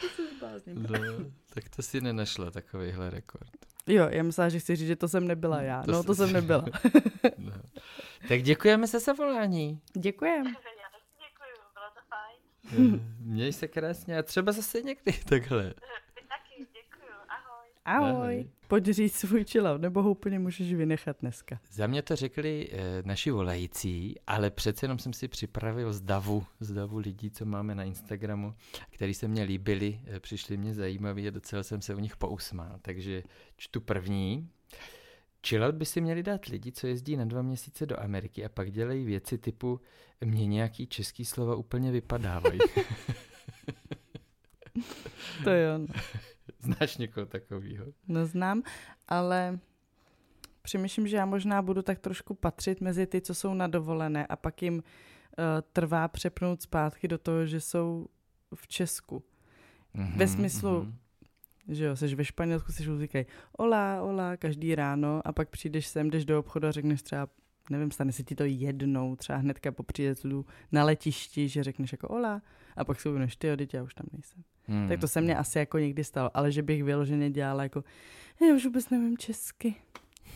To 0.00 0.08
se 0.08 0.26
zblázním. 0.36 0.82
No, 0.82 1.30
tak 1.54 1.68
to 1.76 1.82
si 1.82 2.00
nenašla 2.00 2.50
takovýhle 2.50 3.10
rekord. 3.10 3.50
Jo, 3.86 4.08
já 4.10 4.22
myslela, 4.22 4.48
že 4.48 4.58
chci 4.58 4.76
říct, 4.76 4.86
že 4.86 4.96
to 4.96 5.08
jsem 5.08 5.26
nebyla 5.28 5.62
já. 5.62 5.82
To 5.82 5.92
no, 5.92 6.04
to 6.04 6.14
jsem 6.14 6.32
nebyla. 6.32 6.64
No. 7.38 7.52
Tak 8.28 8.42
děkujeme 8.42 8.86
za 8.86 8.98
zavolání. 8.98 9.80
Děkujem. 9.92 10.46
Já 10.46 10.52
taky 10.54 10.64
děkuju, 11.18 11.66
bylo 11.74 11.86
to 11.94 12.00
fajn. 12.08 13.16
Měj 13.20 13.52
se 13.52 13.68
krásně 13.68 14.18
a 14.18 14.22
třeba 14.22 14.52
zase 14.52 14.82
někdy 14.82 15.12
takhle. 15.28 15.62
Vy 15.64 16.22
taky, 16.28 16.66
děkuju, 16.72 17.12
ahoj. 17.28 17.68
Ahoj. 17.84 18.10
Ahoj. 18.10 18.50
Pojď 18.74 18.86
říct 18.86 19.16
svůj 19.16 19.44
chillout, 19.44 19.80
nebo 19.80 20.02
ho 20.02 20.10
úplně 20.10 20.38
můžeš 20.38 20.72
vynechat 20.72 21.16
dneska. 21.20 21.60
Za 21.70 21.86
mě 21.86 22.02
to 22.02 22.16
řekli 22.16 22.68
e, 22.72 23.02
naši 23.04 23.30
volající, 23.30 24.14
ale 24.26 24.50
přece 24.50 24.84
jenom 24.84 24.98
jsem 24.98 25.12
si 25.12 25.28
připravil 25.28 25.92
z 25.92 26.00
davu, 26.00 26.44
z 26.60 26.72
davu 26.72 26.98
lidí, 26.98 27.30
co 27.30 27.44
máme 27.44 27.74
na 27.74 27.84
Instagramu, 27.84 28.54
který 28.90 29.14
se 29.14 29.28
mně 29.28 29.42
líbili, 29.42 30.00
e, 30.06 30.20
přišli 30.20 30.56
mě 30.56 30.74
zajímaví 30.74 31.28
a 31.28 31.30
docela 31.30 31.62
jsem 31.62 31.82
se 31.82 31.94
u 31.94 31.98
nich 31.98 32.16
pousmál. 32.16 32.78
Takže 32.82 33.22
čtu 33.56 33.80
první. 33.80 34.48
Chillout 35.46 35.74
by 35.74 35.84
si 35.84 36.00
měli 36.00 36.22
dát 36.22 36.46
lidi, 36.46 36.72
co 36.72 36.86
jezdí 36.86 37.16
na 37.16 37.24
dva 37.24 37.42
měsíce 37.42 37.86
do 37.86 38.00
Ameriky 38.00 38.44
a 38.44 38.48
pak 38.48 38.70
dělají 38.72 39.04
věci 39.04 39.38
typu 39.38 39.80
mě 40.24 40.46
nějaký 40.46 40.86
český 40.86 41.24
slova 41.24 41.56
úplně 41.56 41.92
vypadávají. 41.92 42.58
To 45.44 45.50
jo, 45.50 45.78
no. 45.78 45.86
Znáš 46.76 46.96
někoho 46.96 47.26
takového? 47.26 47.86
neznám, 48.08 48.62
ale 49.08 49.58
přemýšlím, 50.62 51.06
že 51.08 51.16
já 51.16 51.26
možná 51.26 51.62
budu 51.62 51.82
tak 51.82 51.98
trošku 51.98 52.34
patřit 52.34 52.80
mezi 52.80 53.06
ty, 53.06 53.20
co 53.20 53.34
jsou 53.34 53.54
na 53.54 53.66
dovolené 53.66 54.26
a 54.26 54.36
pak 54.36 54.62
jim 54.62 54.74
uh, 54.74 54.82
trvá 55.72 56.08
přepnout 56.08 56.62
zpátky 56.62 57.08
do 57.08 57.18
toho, 57.18 57.46
že 57.46 57.60
jsou 57.60 58.06
v 58.54 58.68
Česku. 58.68 59.24
Mhm, 59.94 60.18
Ve 60.18 60.26
smyslu- 60.26 60.82
mhm. 60.82 60.94
Že 61.68 61.84
jo, 61.84 61.96
jsi 61.96 62.14
ve 62.14 62.24
Španělsku, 62.24 62.72
si 62.72 62.98
říkají 62.98 63.26
ola, 63.58 64.02
ola, 64.02 64.36
každý 64.36 64.74
ráno 64.74 65.22
a 65.24 65.32
pak 65.32 65.48
přijdeš 65.50 65.86
sem, 65.86 66.10
jdeš 66.10 66.24
do 66.24 66.38
obchodu 66.38 66.66
a 66.68 66.70
řekneš 66.72 67.02
třeba, 67.02 67.28
nevím, 67.70 67.90
stane 67.90 68.12
se 68.12 68.22
ti 68.22 68.34
to 68.34 68.44
jednou, 68.44 69.16
třeba 69.16 69.38
hnedka 69.38 69.72
po 69.72 69.82
příjezdu 69.82 70.46
na 70.72 70.84
letišti, 70.84 71.48
že 71.48 71.62
řekneš 71.64 71.92
jako 71.92 72.08
ola 72.08 72.42
a 72.76 72.84
pak 72.84 73.00
si 73.00 73.08
uvědomíš, 73.08 73.36
ty 73.36 73.46
já 73.72 73.82
už 73.82 73.94
tam 73.94 74.06
nejsem. 74.12 74.44
Hmm. 74.66 74.88
Tak 74.88 75.00
to 75.00 75.08
se 75.08 75.20
mně 75.20 75.36
asi 75.36 75.58
jako 75.58 75.78
někdy 75.78 76.04
stalo, 76.04 76.36
ale 76.36 76.52
že 76.52 76.62
bych 76.62 76.84
vyloženě 76.84 77.30
dělala 77.30 77.62
jako, 77.62 77.84
já 78.48 78.54
už 78.54 78.64
vůbec 78.64 78.90
nevím 78.90 79.18
česky, 79.18 79.74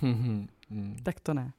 Hmm. 0.00 0.48
tak 1.02 1.20
to 1.20 1.34
ne. 1.34 1.52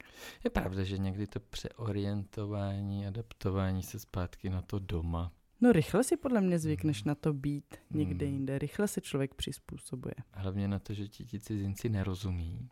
Je 0.43 0.49
pravda, 0.49 0.83
že 0.83 0.97
někdy 0.97 1.27
to 1.27 1.39
přeorientování, 1.39 3.07
adaptování 3.07 3.83
se 3.83 3.99
zpátky 3.99 4.49
na 4.49 4.61
to 4.61 4.79
doma, 4.79 5.31
No 5.61 5.71
rychle 5.71 6.03
si 6.03 6.17
podle 6.17 6.41
mě 6.41 6.59
zvykneš 6.59 7.03
na 7.03 7.15
to 7.15 7.33
být 7.33 7.75
někde 7.91 8.25
Hmm. 8.25 8.33
jinde, 8.35 8.59
rychle 8.59 8.87
se 8.87 9.01
člověk 9.01 9.33
přizpůsobuje. 9.33 10.13
hlavně 10.31 10.67
na 10.67 10.79
to, 10.79 10.93
že 10.93 11.07
ti 11.07 11.25
ti 11.25 11.39
cizinci 11.39 11.89
nerozumí. 11.89 12.69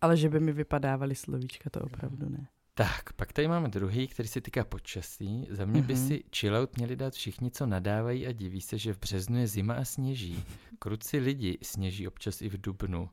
Ale 0.00 0.16
že 0.16 0.28
by 0.28 0.40
mi 0.40 0.52
vypadávaly 0.52 1.14
slovíčka, 1.14 1.70
to 1.70 1.80
opravdu 1.80 2.28
ne. 2.28 2.48
Tak, 2.74 3.12
pak 3.12 3.32
tady 3.32 3.48
máme 3.48 3.68
druhý, 3.68 4.08
který 4.08 4.28
se 4.28 4.40
týká 4.40 4.64
počasí. 4.64 5.46
Za 5.50 5.64
mě 5.64 5.82
by 5.82 5.94
Mhm. 5.94 6.08
si 6.08 6.24
chillout 6.36 6.76
měli 6.76 6.96
dát 6.96 7.14
všichni, 7.14 7.50
co 7.50 7.66
nadávají 7.66 8.26
a 8.26 8.32
diví 8.32 8.60
se, 8.60 8.78
že 8.78 8.92
v 8.94 8.98
březnu 9.00 9.38
je 9.38 9.46
zima 9.46 9.74
a 9.74 9.84
sněží. 9.84 10.44
Kruci 10.78 11.18
lidi 11.18 11.58
sněží 11.62 12.08
občas 12.08 12.42
i 12.42 12.48
v 12.48 12.60
dubnu. 12.60 13.10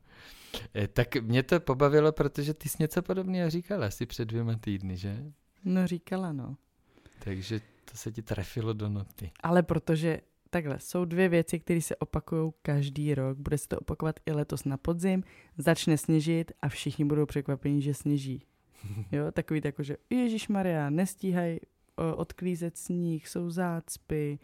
E, 0.76 0.88
tak 0.88 1.16
mě 1.16 1.42
to 1.42 1.60
pobavilo, 1.60 2.12
protože 2.12 2.54
ty 2.54 2.68
jsi 2.68 2.76
něco 2.80 3.02
podobného 3.02 3.50
říkala 3.50 3.86
asi 3.86 4.06
před 4.06 4.24
dvěma 4.24 4.56
týdny, 4.56 4.96
že? 4.96 5.24
No 5.64 5.86
říkala, 5.86 6.32
no. 6.32 6.56
Takže 7.24 7.60
to 7.60 7.96
se 7.96 8.12
ti 8.12 8.22
trefilo 8.22 8.72
do 8.72 8.88
noty. 8.88 9.30
Ale 9.42 9.62
protože 9.62 10.20
takhle, 10.50 10.78
jsou 10.80 11.04
dvě 11.04 11.28
věci, 11.28 11.58
které 11.60 11.80
se 11.80 11.96
opakují 11.96 12.52
každý 12.62 13.14
rok. 13.14 13.38
Bude 13.38 13.58
se 13.58 13.68
to 13.68 13.78
opakovat 13.78 14.20
i 14.26 14.32
letos 14.32 14.64
na 14.64 14.76
podzim, 14.76 15.22
začne 15.58 15.98
sněžit 15.98 16.52
a 16.62 16.68
všichni 16.68 17.04
budou 17.04 17.26
překvapení, 17.26 17.82
že 17.82 17.94
sněží. 17.94 18.42
Jo, 19.12 19.32
takový 19.32 19.60
jako, 19.64 19.82
že 19.82 19.96
Ježíš 20.10 20.48
Maria, 20.48 20.90
nestíhají 20.90 21.58
odklízet 22.16 22.76
sníh, 22.76 23.28
jsou 23.28 23.50
zácpy, 23.50 24.38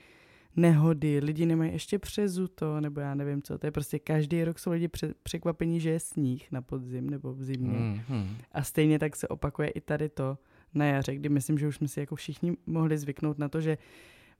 nehody, 0.56 1.18
lidi 1.18 1.46
nemají 1.46 1.72
ještě 1.72 1.98
přezuto, 1.98 2.80
nebo 2.80 3.00
já 3.00 3.14
nevím 3.14 3.42
co. 3.42 3.58
To 3.58 3.66
je 3.66 3.70
prostě 3.70 3.98
každý 3.98 4.44
rok 4.44 4.58
jsou 4.58 4.70
lidi 4.70 4.88
pře- 4.88 5.14
překvapení, 5.22 5.80
že 5.80 5.90
je 5.90 6.00
sníh 6.00 6.52
na 6.52 6.62
podzim 6.62 7.10
nebo 7.10 7.34
v 7.34 7.42
zimě. 7.44 7.78
Hmm, 7.78 8.00
hmm. 8.08 8.36
A 8.52 8.62
stejně 8.62 8.98
tak 8.98 9.16
se 9.16 9.28
opakuje 9.28 9.68
i 9.68 9.80
tady 9.80 10.08
to 10.08 10.38
na 10.74 10.84
jaře, 10.84 11.14
kdy 11.14 11.28
myslím, 11.28 11.58
že 11.58 11.68
už 11.68 11.76
jsme 11.76 11.88
si 11.88 12.00
jako 12.00 12.16
všichni 12.16 12.56
mohli 12.66 12.98
zvyknout 12.98 13.38
na 13.38 13.48
to, 13.48 13.60
že 13.60 13.78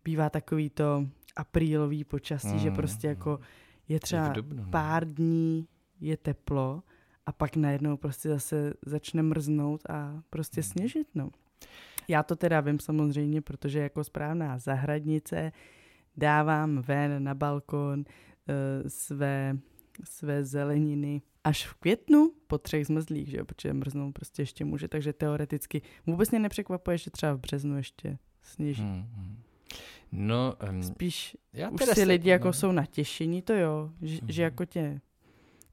bývá 0.05 0.31
takový 0.31 0.71
to 0.71 1.07
aprílový 1.37 2.05
počasí, 2.05 2.59
že 2.59 2.71
Mm, 2.71 2.77
prostě 2.77 3.07
jako 3.07 3.41
je 3.89 4.01
třeba 4.01 4.29
dubnu, 4.29 4.63
no. 4.63 4.71
pár 4.71 5.09
dní 5.15 5.67
je 6.01 6.17
teplo 6.17 6.83
a 7.27 7.33
pak 7.33 7.57
najednou 7.57 7.97
prostě 7.97 8.29
zase 8.29 8.75
začne 8.87 9.23
mrznout 9.23 9.81
a 9.91 10.23
prostě 10.31 10.61
Hmm. 10.61 10.71
sněžit, 10.71 11.09
no. 11.15 11.31
Já 12.09 12.23
to 12.23 12.37
teda 12.37 12.61
vím 12.61 12.79
samozřejmě, 12.81 13.41
protože 13.41 13.79
jako 13.79 14.05
správná 14.05 14.59
zahradnice 14.59 15.53
dávám 16.17 16.79
ven 16.83 17.25
na 17.25 17.35
balkon 17.35 18.05
eh, 18.49 18.91
své, 18.91 19.59
své 20.05 20.45
zeleniny 20.45 21.23
až 21.45 21.67
v 21.67 21.75
květnu 21.75 22.33
po 22.47 22.59
třech 22.59 22.87
zmrzlých, 22.87 23.29
že 23.29 23.37
jo, 23.37 23.45
protože 23.45 23.73
mrznou 23.73 24.13
prostě 24.13 24.43
ještě 24.43 24.65
může, 24.65 24.89
takže 24.89 25.13
teoreticky 25.13 25.83
vůbec 26.07 26.31
mě 26.31 26.39
nepřekvapuje, 26.41 26.99
že 26.99 27.11
třeba 27.11 27.33
v 27.33 27.41
březnu 27.41 27.77
ještě 27.77 28.19
sněží. 28.43 28.83
Hmm. 28.83 28.93
Hmm, 28.93 29.07
hmm. 29.15 29.37
No, 30.13 30.55
um, 30.71 30.83
Spíš 30.83 31.37
já 31.53 31.71
už 31.71 31.81
si 31.85 31.95
se- 31.95 32.05
lidi 32.05 32.29
jako 32.31 32.47
no. 32.47 32.53
jsou 32.53 32.73
natěšení, 32.73 33.43
to 33.43 33.53
jo, 33.53 33.91
že, 34.03 34.19
Mhm. 34.23 34.33
že 34.33 34.43
jako 34.43 34.65
tě 34.65 35.01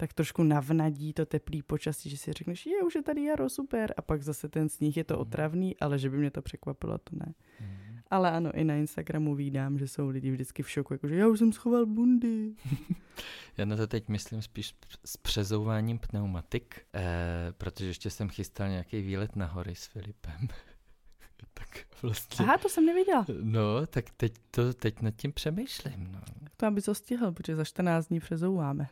tak 0.01 0.13
trošku 0.13 0.43
navnadí 0.43 1.13
to 1.13 1.25
teplý 1.25 1.61
počasí, 1.61 2.09
že 2.09 2.17
si 2.17 2.33
řekneš, 2.33 2.65
je, 2.65 2.83
už 2.83 2.95
je 2.95 3.01
tady 3.01 3.23
jaro, 3.23 3.49
super, 3.49 3.93
a 3.97 4.01
pak 4.01 4.23
zase 4.23 4.49
ten 4.49 4.69
sníh 4.69 4.97
je 4.97 5.03
to 5.03 5.13
Mhm. 5.13 5.21
otravný, 5.21 5.77
ale 5.77 5.99
že 5.99 6.09
by 6.09 6.17
mě 6.17 6.31
to 6.31 6.41
překvapilo, 6.41 6.97
to 6.97 7.15
ne. 7.15 7.33
Hmm. 7.59 7.99
Ale 8.09 8.31
ano, 8.31 8.51
i 8.53 8.63
na 8.63 8.75
Instagramu 8.75 9.35
vídám, 9.35 9.77
že 9.77 9.87
jsou 9.87 10.09
lidi 10.09 10.31
vždycky 10.31 10.63
v 10.63 10.69
šoku, 10.69 10.93
jakože 10.93 11.15
já 11.15 11.27
už 11.27 11.39
jsem 11.39 11.53
schoval 11.53 11.85
bundy. 11.85 12.53
Já 13.57 13.65
na 13.65 13.75
to 13.77 13.87
teď 13.87 14.07
myslím 14.09 14.41
spíš 14.41 14.75
s 15.05 15.17
přezouváním 15.17 15.99
pneumatik, 15.99 16.81
eh, 16.95 17.53
protože 17.57 17.87
ještě 17.87 18.09
jsem 18.09 18.29
chystal 18.29 18.69
nějaký 18.69 19.01
výlet 19.01 19.35
na 19.35 19.45
hory 19.45 19.75
s 19.75 19.85
Filipem. 19.85 20.47
tak 21.53 21.67
vlastně... 22.01 22.45
Aha, 22.45 22.57
to 22.57 22.69
jsem 22.69 22.85
nevěděla. 22.85 23.25
No, 23.41 23.85
tak 23.87 24.05
teď, 24.17 24.33
to, 24.51 24.73
teď 24.73 25.01
nad 25.01 25.15
tím 25.15 25.33
přemýšlím. 25.33 26.09
No. 26.11 26.21
To 26.57 26.65
aby 26.65 26.81
to 26.81 26.95
stihl, 26.95 27.31
protože 27.31 27.55
za 27.55 27.63
14 27.65 28.07
dní 28.07 28.19
přezouváme. 28.19 28.87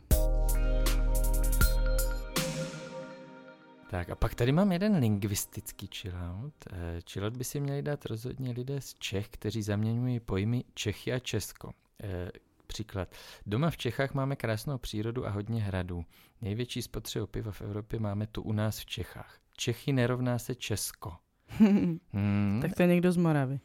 Tak 3.90 4.10
a 4.10 4.14
pak 4.14 4.34
tady 4.34 4.52
mám 4.52 4.72
jeden 4.72 4.96
lingvistický 4.96 5.88
chillout. 5.94 6.54
Eh, 6.72 7.00
Chillout 7.10 7.36
by 7.36 7.44
si 7.44 7.60
měli 7.60 7.82
dát 7.82 8.06
rozhodně 8.06 8.50
lidé 8.50 8.80
z 8.80 8.94
Čech, 8.94 9.28
kteří 9.28 9.62
zaměňují 9.62 10.20
pojmy 10.20 10.64
Čechy 10.74 11.12
a 11.12 11.18
Česko. 11.18 11.70
Eh, 12.02 12.30
Příklad. 12.66 13.08
Doma 13.46 13.70
v 13.70 13.76
Čechách 13.76 14.14
máme 14.14 14.36
krásnou 14.36 14.78
přírodu 14.78 15.26
a 15.26 15.30
hodně 15.30 15.62
hradů. 15.62 16.04
Největší 16.42 16.82
spotřebu 16.82 17.26
piva 17.26 17.52
v 17.52 17.62
Evropě 17.62 18.00
máme 18.00 18.26
tu 18.26 18.42
u 18.42 18.52
nás 18.52 18.78
v 18.78 18.86
Čechách. 18.86 19.38
Čechy 19.56 19.92
nerovná 19.92 20.38
se 20.38 20.54
Česko. 20.54 21.12
Hmm. 22.12 22.58
tak 22.62 22.74
to 22.74 22.82
je 22.82 22.88
někdo 22.88 23.12
z 23.12 23.16
Moravy. 23.16 23.60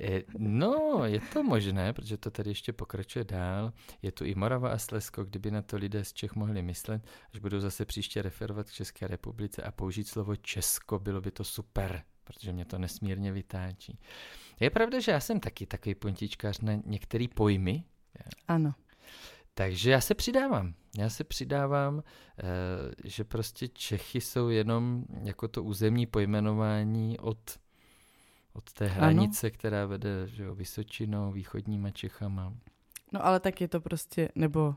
Eh, 0.00 0.22
No, 0.38 1.00
je 1.04 1.20
to 1.32 1.42
možné, 1.42 1.92
protože 1.92 2.16
to 2.16 2.30
tady 2.30 2.50
ještě 2.50 2.72
pokračuje 2.72 3.24
dál. 3.24 3.72
Je 4.02 4.12
tu 4.12 4.24
i 4.24 4.34
Morava 4.34 4.68
a 4.70 4.78
Slezsko, 4.78 5.24
kdyby 5.24 5.50
na 5.50 5.62
to 5.62 5.76
lidé 5.76 6.04
z 6.04 6.12
Čech 6.12 6.34
mohli 6.34 6.62
myslet, 6.62 7.06
až 7.34 7.40
budou 7.40 7.60
zase 7.60 7.84
příště 7.84 8.22
referovat 8.22 8.70
k 8.70 8.72
České 8.72 9.06
republice 9.06 9.62
a 9.62 9.72
použít 9.72 10.08
slovo 10.08 10.36
Česko, 10.36 10.98
bylo 10.98 11.20
by 11.20 11.30
to 11.30 11.44
super, 11.44 12.02
protože 12.24 12.52
mě 12.52 12.64
to 12.64 12.78
nesmírně 12.78 13.32
vytáčí. 13.32 13.98
Je 14.60 14.70
pravda, 14.70 15.00
že 15.00 15.12
já 15.12 15.20
jsem 15.20 15.40
taky 15.40 15.66
takový 15.66 15.94
puntičkář 15.94 16.60
na 16.60 16.72
některé 16.86 17.26
pojmy, 17.34 17.84
Ano. 18.48 18.74
takže 19.54 19.90
já 19.90 20.00
se 20.00 20.14
přidávám. 20.14 20.74
Já 20.98 21.10
se 21.10 21.24
přidávám, 21.24 22.02
eh, 22.38 22.42
že 23.04 23.24
prostě 23.24 23.68
Čechy 23.68 24.20
jsou 24.20 24.48
jenom 24.48 25.04
jako 25.22 25.48
to 25.48 25.62
územní 25.62 26.06
pojmenování 26.06 27.18
od, 27.18 27.38
od 28.54 28.72
té 28.72 28.86
hranice, 28.86 29.50
která 29.50 29.86
vede 29.86 30.26
že 30.28 30.42
jo, 30.44 30.54
Vysočinou, 30.54 31.32
východníma 31.32 31.90
Čechama. 31.90 32.54
No 33.12 33.26
ale 33.26 33.40
tak 33.40 33.60
je 33.60 33.68
to 33.68 33.80
prostě, 33.80 34.28
nebo 34.34 34.74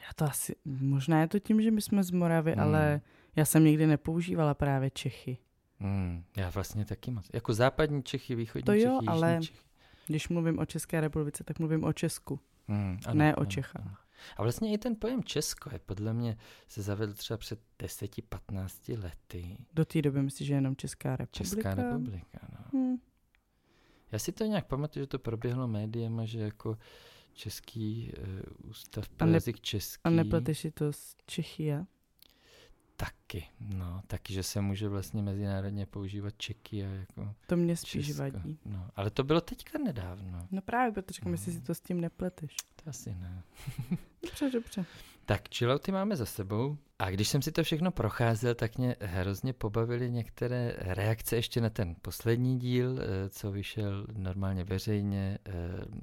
já 0.00 0.06
to 0.14 0.24
asi, 0.24 0.54
možná 0.64 1.20
je 1.20 1.28
to 1.28 1.38
tím, 1.38 1.62
že 1.62 1.70
my 1.70 1.80
jsme 1.82 2.02
z 2.02 2.10
Moravy, 2.10 2.52
Hmm. 2.52 2.60
ale 2.62 3.00
já 3.36 3.44
jsem 3.44 3.64
nikdy 3.64 3.86
nepoužívala 3.86 4.54
právě 4.54 4.90
Čechy. 4.90 5.38
Hmm, 5.80 6.24
já 6.36 6.50
vlastně 6.50 6.84
taky 6.84 7.10
moc. 7.10 7.30
Jako 7.32 7.54
západní 7.54 8.02
Čechy, 8.02 8.34
východní 8.34 8.64
To 8.64 8.72
Čechy, 8.72 8.84
jo, 8.86 9.00
ale- 9.06 9.38
Čechy. 9.42 9.58
Když 10.06 10.28
mluvím 10.28 10.58
o 10.58 10.66
České 10.66 11.00
republice, 11.00 11.44
tak 11.44 11.58
mluvím 11.58 11.84
o 11.84 11.92
Česku, 11.92 12.40
Hmm, 12.68 12.98
ne 13.12 13.36
o 13.36 13.44
Čechách. 13.44 13.86
ano. 13.86 13.94
A 14.36 14.42
vlastně 14.42 14.72
i 14.72 14.78
ten 14.78 14.96
pojem 14.96 15.24
Česko 15.24 15.70
je 15.72 15.78
podle 15.78 16.12
mě 16.12 16.36
se 16.68 16.82
zavedl 16.82 17.14
třeba 17.14 17.36
před 17.36 17.60
10-15 17.78 19.02
lety. 19.02 19.56
Do 19.74 19.84
té 19.84 20.02
doby 20.02 20.22
myslíš, 20.22 20.48
že 20.48 20.54
jenom 20.54 20.76
Česká 20.76 21.16
republika? 21.16 21.44
Česká 21.44 21.74
republika, 21.74 22.48
no. 22.52 22.80
Hm. 22.80 22.96
Já 24.12 24.18
si 24.18 24.32
to 24.32 24.44
nějak 24.44 24.66
pamatuju, 24.66 25.02
že 25.02 25.06
to 25.06 25.18
proběhlo 25.18 25.68
médiem 25.68 26.18
a 26.20 26.24
že 26.24 26.40
jako 26.40 26.78
Český 27.32 28.12
uh, 28.18 28.70
ústav 28.70 29.08
pro 29.08 29.28
jazyk 29.28 29.60
český. 29.60 30.00
A 30.04 30.10
nepleteš 30.10 30.58
si 30.58 30.70
to 30.70 30.92
z 30.92 31.16
Čechia? 31.26 31.86
Taky, 33.00 33.46
no, 33.60 34.02
taky, 34.06 34.32
že 34.32 34.42
se 34.42 34.60
může 34.60 34.88
vlastně 34.88 35.22
mezinárodně 35.22 35.86
používat 35.86 36.34
Čeky 36.36 36.84
a 36.84 36.88
jako 36.88 37.34
To 37.46 37.56
mě 37.56 37.76
spíš 37.76 38.06
Česko. 38.06 38.22
vadí. 38.22 38.58
No, 38.64 38.90
ale 38.96 39.10
to 39.10 39.24
bylo 39.24 39.40
teďka 39.40 39.78
nedávno. 39.78 40.46
No 40.50 40.62
právě, 40.62 40.92
protože 40.92 41.20
No. 41.24 41.30
jestli 41.30 41.52
si 41.52 41.60
to 41.60 41.74
s 41.74 41.80
tím 41.80 42.00
nepleteš. 42.00 42.56
To 42.84 42.90
asi 42.90 43.14
ne. 43.14 43.42
Dobře, 44.22 44.50
dobře. 44.50 44.84
Tak 45.28 45.54
chillouty 45.54 45.92
máme 45.92 46.16
za 46.16 46.26
sebou. 46.26 46.76
A 46.98 47.10
když 47.10 47.28
jsem 47.28 47.42
si 47.42 47.52
to 47.52 47.62
všechno 47.62 47.90
procházel, 47.90 48.54
tak 48.54 48.78
mě 48.78 48.96
hrozně 49.00 49.52
pobavily 49.52 50.10
některé 50.10 50.74
reakce 50.78 51.36
ještě 51.36 51.60
na 51.60 51.70
ten 51.70 51.96
poslední 52.02 52.58
díl, 52.58 52.98
eh, 53.00 53.28
co 53.28 53.50
vyšel 53.50 54.06
normálně 54.16 54.64
veřejně, 54.64 55.38
eh, 55.46 55.52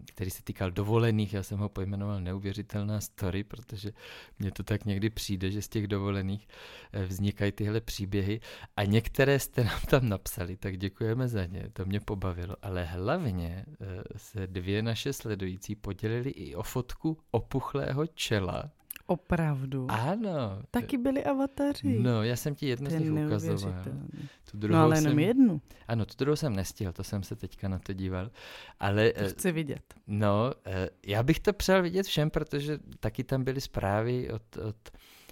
který 0.06 0.32
se 0.32 0.44
týkal 0.44 0.72
dovolených. 0.72 1.34
Já 1.34 1.44
jsem 1.44 1.60
ho 1.60 1.70
pojmenoval 1.70 2.22
neuvěřitelná 2.22 3.02
story, 3.02 3.44
protože 3.44 3.92
mně 4.40 4.52
to 4.52 4.64
tak 4.64 4.86
někdy 4.86 5.10
přijde, 5.10 5.52
že 5.52 5.62
z 5.62 5.68
těch 5.68 5.88
dovolených 5.88 6.48
eh, 6.94 7.06
vznikají 7.06 7.52
tyhle 7.52 7.82
příběhy. 7.82 8.40
A 8.78 8.84
některé 8.84 9.40
jste 9.40 9.64
nám 9.64 9.82
tam 9.90 10.10
napsali, 10.10 10.58
tak 10.58 10.78
děkujeme 10.78 11.28
za 11.28 11.46
ně, 11.46 11.70
to 11.74 11.86
mě 11.86 12.00
pobavilo. 12.00 12.56
Ale 12.62 12.84
hlavně 12.84 13.66
se 14.18 14.48
dvě 14.48 14.82
naše 14.82 15.14
sledující 15.14 15.76
podělili 15.76 16.30
i 16.30 16.56
o 16.56 16.64
fotku 16.64 17.18
opuchlého 17.32 18.08
čela. 18.08 18.72
Opravdu. 19.08 19.88
Ano. 19.90 20.62
Taky 20.72 20.98
byli 20.98 21.24
avataři. 21.24 22.00
No, 22.00 22.24
já 22.24 22.36
jsem 22.36 22.56
ti 22.56 22.68
jednu 22.68 22.90
z 22.90 22.94
nich 22.94 23.12
ukazoval. 23.26 23.84
Tu 23.84 23.90
No 24.54 24.60
druhou 24.60 24.80
ale 24.82 24.98
jenom 24.98 25.12
jsem, 25.12 25.20
jednu. 25.20 25.62
Ano, 25.88 26.06
tu 26.06 26.14
druhou 26.18 26.36
jsem 26.36 26.56
nestihl, 26.56 26.92
to 26.92 27.04
jsem 27.04 27.24
se 27.24 27.36
teďka 27.36 27.68
na 27.68 27.80
to 27.80 27.94
díval. 27.94 28.32
Ale 28.80 29.12
To 29.12 29.22
eh, 29.24 29.30
chci 29.30 29.52
vidět. 29.52 29.94
no, 30.08 30.52
eh, 30.66 30.90
já 31.08 31.24
bych 31.24 31.40
to 31.40 31.54
přál 31.54 31.82
vidět 31.82 32.06
všem, 32.06 32.30
protože 32.30 32.80
taky 33.00 33.24
tam 33.24 33.44
byly 33.44 33.62
zprávy 33.62 34.32
od, 34.32 34.58
od, 34.58 34.76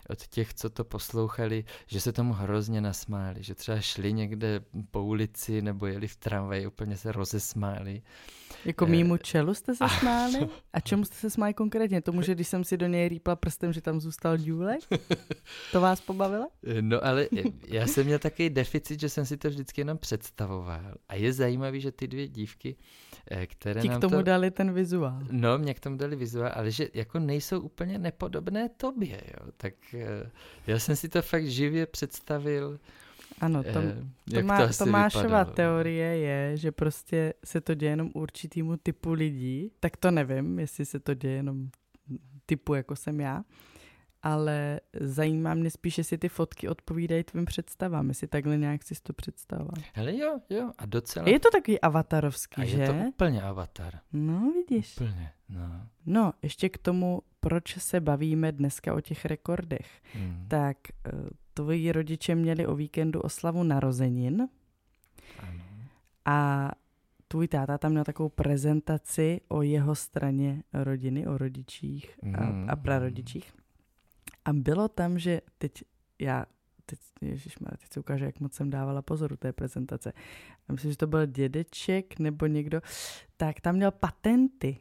od 0.10 0.28
těch, 0.28 0.54
co 0.54 0.70
to 0.70 0.84
poslouchali, 0.84 1.66
že 1.88 2.02
se 2.02 2.12
tomu 2.14 2.34
hrozně 2.34 2.82
nasmáli, 2.82 3.44
že 3.44 3.56
třeba 3.56 3.80
šli 3.80 4.14
někde 4.14 4.62
po 4.92 5.04
ulici 5.04 5.62
nebo 5.62 5.86
jeli 5.86 6.08
v 6.08 6.16
tramvaji, 6.16 6.68
úplně 6.68 6.98
se 6.98 7.12
rozesmáli. 7.12 8.02
Jako 8.66 8.86
Eh, 8.86 8.90
mýmu 8.90 9.18
čelu 9.18 9.54
jste 9.54 9.76
se 9.76 9.86
smáli? 10.00 10.50
A 10.74 10.80
čemu 10.80 11.06
jste 11.06 11.16
se 11.16 11.30
smáli 11.30 11.54
konkrétně? 11.54 12.02
Tomu, 12.02 12.22
že 12.22 12.36
když 12.36 12.48
jsem 12.48 12.64
si 12.64 12.78
do 12.78 12.88
něj 12.88 13.10
rýpla 13.10 13.36
prstem, 13.36 13.74
že 13.74 13.82
tam 13.82 14.00
zůstal 14.02 14.38
důlek? 14.38 14.80
To 15.72 15.82
vás 15.82 16.02
pobavilo? 16.02 16.48
Eh, 16.68 16.82
No 16.82 17.06
ale 17.06 17.28
já 17.68 17.88
jsem 17.88 18.06
měl 18.06 18.20
takový 18.20 18.50
deficit, 18.50 19.00
že 19.00 19.10
jsem 19.10 19.26
si 19.26 19.38
to 19.38 19.50
vždycky 19.50 19.82
jenom 19.82 19.98
představoval. 19.98 20.96
A 21.10 21.16
je 21.16 21.34
zajímavý, 21.34 21.82
že 21.82 21.92
ty 21.92 22.08
dvě 22.08 22.28
dívky, 22.28 22.76
eh, 23.32 23.48
které 23.48 23.82
Ti 23.82 23.88
nám 23.90 23.98
k 23.98 24.02
tomu 24.02 24.16
to... 24.16 24.22
dali 24.24 24.52
ten 24.52 24.74
vizuál. 24.74 25.20
No, 25.32 25.58
mě 25.58 25.74
k 25.74 25.80
tomu 25.80 25.98
dali 25.98 26.16
vizuál, 26.16 26.52
ale 26.56 26.72
že 26.72 26.88
jako 26.94 27.20
nejsou 27.20 27.60
úplně 27.60 28.00
nepodobné 28.00 28.70
tobě, 28.70 29.22
jo. 29.28 29.52
Tak 29.58 29.74
já 30.68 30.80
jsem 30.80 30.96
si 30.96 31.10
to 31.10 31.22
fakt 31.22 31.46
živě 31.46 31.86
představil, 31.86 32.80
Ano, 33.42 33.64
to, 33.64 33.70
eh, 33.70 34.04
to 34.30 34.36
jak 34.36 34.46
má, 34.46 34.68
to 34.68 34.74
Tomášova 34.78 35.24
vypadalo. 35.24 35.56
teorie 35.56 36.18
je, 36.18 36.58
že 36.58 36.72
prostě 36.72 37.34
se 37.46 37.62
to 37.62 37.74
děje 37.74 37.90
jenom 37.92 38.10
určitýmu 38.14 38.78
typu 38.78 39.14
lidí. 39.14 39.72
Tak 39.80 39.98
to 39.98 40.12
nevím, 40.12 40.60
jestli 40.60 40.86
se 40.86 41.00
to 41.00 41.14
děje 41.14 41.36
jenom 41.36 41.70
typu, 42.46 42.74
jako 42.74 42.96
jsem 42.96 43.20
já. 43.20 43.44
Ale 44.22 44.80
zajímá 45.00 45.54
mě 45.54 45.72
spíš, 45.72 45.98
jestli 45.98 46.18
ty 46.18 46.30
fotky 46.30 46.68
odpovídají 46.70 47.24
tvým 47.24 47.46
představám, 47.46 48.10
jestli 48.10 48.28
takhle 48.28 48.58
nějak 48.58 48.84
si 48.84 48.96
to 49.04 49.14
představoval. 49.14 49.74
Hele 49.94 50.18
jo, 50.18 50.40
jo, 50.50 50.72
a 50.78 50.86
docela... 50.86 51.30
Je 51.30 51.40
to 51.40 51.50
takový 51.52 51.82
avatarovský, 51.82 52.62
a 52.62 52.66
že? 52.66 52.78
je 52.78 52.88
to 52.88 52.94
úplně 52.94 53.42
avatar. 53.42 54.00
No, 54.14 54.54
vidíš. 54.56 54.96
Úplně, 54.96 55.32
no. 55.50 55.88
No, 56.06 56.34
ještě 56.42 56.70
k 56.70 56.78
tomu, 56.78 57.22
proč 57.44 57.78
se 57.78 58.00
bavíme 58.00 58.52
dneska 58.52 58.94
o 58.94 59.02
těch 59.02 59.26
rekordech. 59.26 60.02
Hmm. 60.14 60.46
Tak 60.48 60.78
eh, 60.90 61.12
tvoji 61.54 61.92
rodiče 61.92 62.36
měli 62.36 62.68
o 62.68 62.76
víkendu 62.76 63.22
oslavu 63.22 63.64
narozenin 63.64 64.48
Ano. 65.40 65.64
a 66.26 66.70
tvůj 67.28 67.48
táta 67.48 67.78
tam 67.78 67.92
měl 67.92 68.04
takovou 68.04 68.30
prezentaci 68.30 69.42
o 69.48 69.62
jeho 69.62 69.96
straně 69.96 70.64
rodiny, 70.74 71.28
o 71.28 71.38
rodičích 71.38 72.20
a, 72.24 72.28
Mhm. 72.46 72.70
a 72.70 72.76
prarodičích. 72.76 73.54
A 74.46 74.54
bylo 74.54 74.88
tam, 74.88 75.20
že 75.20 75.42
teď 75.58 75.84
já, 76.20 76.46
teď, 76.86 77.00
ježišmarja, 77.22 77.78
teď 77.78 77.94
se 77.94 78.00
ukáže, 78.00 78.26
jak 78.26 78.40
moc 78.40 78.54
jsem 78.54 78.70
dávala 78.70 79.02
pozor 79.02 79.34
u 79.34 79.36
té 79.36 79.54
prezentace. 79.54 80.14
Myslím, 80.72 80.92
že 80.92 80.98
to 80.98 81.08
byl 81.08 81.26
dědeček 81.26 82.20
nebo 82.20 82.46
někdo, 82.46 82.82
tak 83.38 83.62
tam 83.62 83.76
měl 83.76 83.92
patenty. 83.92 84.78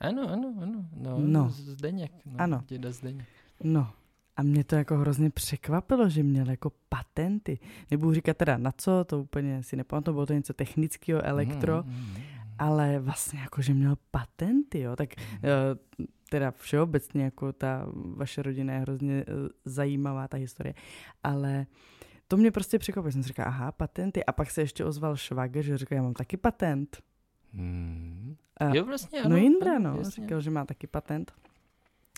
Ano, 0.00 0.28
ano, 0.30 0.54
ano. 0.62 0.84
No, 0.96 1.18
No. 1.18 1.50
Zdeněk. 1.50 2.12
No, 2.26 2.32
Ano. 2.38 2.64
Děda 2.68 2.92
Zdeněk. 2.92 3.26
No, 3.64 3.90
a 4.36 4.42
mě 4.42 4.64
to 4.64 4.76
jako 4.76 4.96
hrozně 4.96 5.30
překvapilo, 5.30 6.08
že 6.08 6.22
měl 6.22 6.50
jako 6.50 6.72
patenty. 6.88 7.58
Nebudu 7.90 8.14
říkat 8.14 8.36
teda 8.36 8.58
na 8.58 8.72
co, 8.76 9.04
to 9.04 9.20
úplně 9.20 9.62
si 9.62 9.76
nepamatuju, 9.76 10.14
bylo 10.14 10.26
to 10.26 10.32
něco 10.32 10.52
technického, 10.54 11.22
elektro, 11.24 11.82
Mm, 11.86 11.92
mm, 11.92 11.98
mm. 12.00 12.16
ale 12.58 12.98
vlastně 12.98 13.40
jako, 13.40 13.62
že 13.62 13.74
měl 13.74 13.96
patenty, 14.10 14.80
jo, 14.80 14.96
tak 14.96 15.08
Mhm. 15.16 15.26
eh, 15.44 16.06
teda 16.30 16.50
všeobecně 16.50 17.24
jako 17.24 17.52
ta 17.52 17.86
vaše 18.16 18.42
rodina 18.42 18.74
je 18.74 18.80
hrozně 18.80 19.14
eh, 19.14 19.24
zajímavá, 19.64 20.28
ta 20.28 20.36
historie, 20.36 20.74
ale 21.24 21.66
to 22.28 22.36
mě 22.36 22.50
prostě 22.50 22.78
překvapilo, 22.78 23.12
jsem 23.12 23.22
si 23.22 23.28
říkala, 23.28 23.48
aha, 23.48 23.72
patenty, 23.72 24.24
a 24.24 24.32
pak 24.32 24.50
se 24.50 24.60
ještě 24.60 24.84
ozval 24.84 25.16
švagr, 25.16 25.62
že 25.62 25.78
říkal, 25.78 25.96
já 25.96 26.02
mám 26.02 26.14
taky 26.14 26.36
patent. 26.36 26.98
Hmm. 27.54 28.36
A- 28.56 28.74
Jo, 28.74 28.84
vlastně 28.84 29.20
ano. 29.20 29.30
no 29.30 29.36
Jindra, 29.36 29.76
ano, 29.76 29.90
no, 29.92 29.98
jasně. 29.98 30.22
říkal, 30.24 30.40
že 30.40 30.50
má 30.50 30.64
taky 30.64 30.86
patent. 30.86 31.32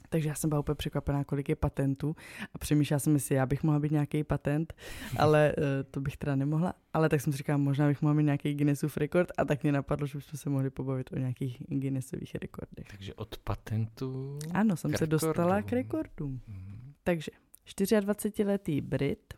Takže 0.08 0.28
já 0.28 0.34
jsem 0.34 0.50
byla 0.50 0.60
úplně 0.60 0.74
překvapená, 0.74 1.24
kolik 1.24 1.48
je 1.48 1.56
patentů 1.56 2.16
a 2.54 2.58
přemýšlela 2.58 2.98
jsem, 2.98 3.14
jestli 3.14 3.34
já 3.34 3.46
bych 3.46 3.62
mohla 3.62 3.80
být 3.80 3.92
nějaký 3.92 4.24
patent, 4.24 4.74
ale 5.18 5.54
uh, 5.58 5.64
to 5.90 6.00
bych 6.00 6.16
teda 6.16 6.36
nemohla. 6.36 6.74
Ale 6.92 7.08
tak 7.08 7.20
jsem 7.20 7.32
si 7.32 7.36
říkala, 7.36 7.56
možná 7.56 7.88
bych 7.88 8.02
mohla 8.02 8.14
mít 8.14 8.24
nějaký 8.24 8.54
Guinnessův 8.54 8.96
rekord 8.96 9.28
a 9.38 9.44
tak 9.44 9.62
mě 9.62 9.72
napadlo, 9.72 10.06
že 10.06 10.18
bychom 10.18 10.38
se 10.38 10.50
mohli 10.50 10.70
pobavit 10.70 11.12
o 11.12 11.18
nějakých 11.18 11.62
Guinnessových 11.68 12.34
rekordech. 12.34 12.86
Takže 12.90 13.14
od 13.14 13.38
patentu... 13.38 14.38
Ano, 14.54 14.76
jsem 14.76 14.92
K 14.92 14.98
se 14.98 15.06
dostala 15.06 15.62
k 15.62 15.72
rekordům. 15.72 16.40
Hmm. 16.48 16.92
Takže 17.04 17.30
24-letý 17.66 18.80
Brit 18.80 19.34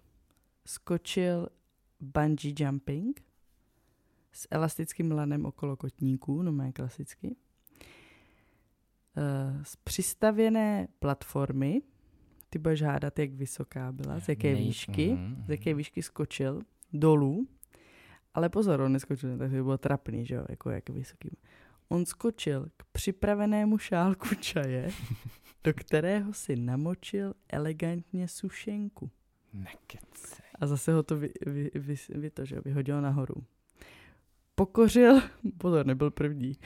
skočil 0.67 1.49
bungee 2.01 2.55
jumping 2.59 3.23
s 4.33 4.49
elastickým 4.51 5.13
lanem 5.13 5.47
okolo 5.47 5.77
kotníků, 5.77 6.43
no 6.43 6.53
má 6.53 6.73
klasicky. 6.73 7.37
Eh, 9.17 9.65
Z 9.65 9.77
přistavěné 9.77 10.89
platformy, 10.99 11.83
ty 12.51 12.59
budeš 12.59 12.83
hádat, 12.83 13.19
jak 13.19 13.31
vysoká 13.33 13.93
byla, 13.93 14.21
z 14.21 14.29
jaké 14.29 14.53
Nej- 14.53 14.65
výšky, 14.65 15.19
z 15.47 15.51
jaké 15.51 15.75
výšky 15.75 16.03
skočil 16.03 16.63
dolů, 16.93 17.47
ale 18.35 18.49
pozor, 18.49 18.81
on 18.81 18.93
neskočil, 18.93 19.39
tak 19.39 19.51
by 19.51 19.63
byl 19.63 19.79
trapný, 19.79 20.27
že 20.27 20.35
jo, 20.35 20.45
jako 20.49 20.71
jak 20.71 20.89
vysoký. 20.91 21.37
On 21.89 22.07
skočil 22.07 22.69
k 22.77 22.85
připravenému 22.93 23.79
šálku 23.79 24.35
čaje, 24.35 24.91
do 25.65 25.73
kterého 25.75 26.33
si 26.33 26.57
namočil 26.57 27.35
elegantně 27.49 28.29
sušenku. 28.29 29.11
Nekecej. 29.53 30.47
A 30.61 30.67
zase 30.67 30.93
ho 30.93 31.03
to 31.03 31.17
vy, 31.17 31.31
vy, 31.47 31.71
vy, 31.75 31.95
vy 32.09 32.31
to, 32.31 32.45
že 32.45 32.55
jo, 32.57 32.63
vyhodil 32.65 33.01
nahoru. 33.01 33.35
Pokořil, 34.55 35.23
pozor, 35.59 35.87
nebyl 35.87 36.11
první, 36.11 36.57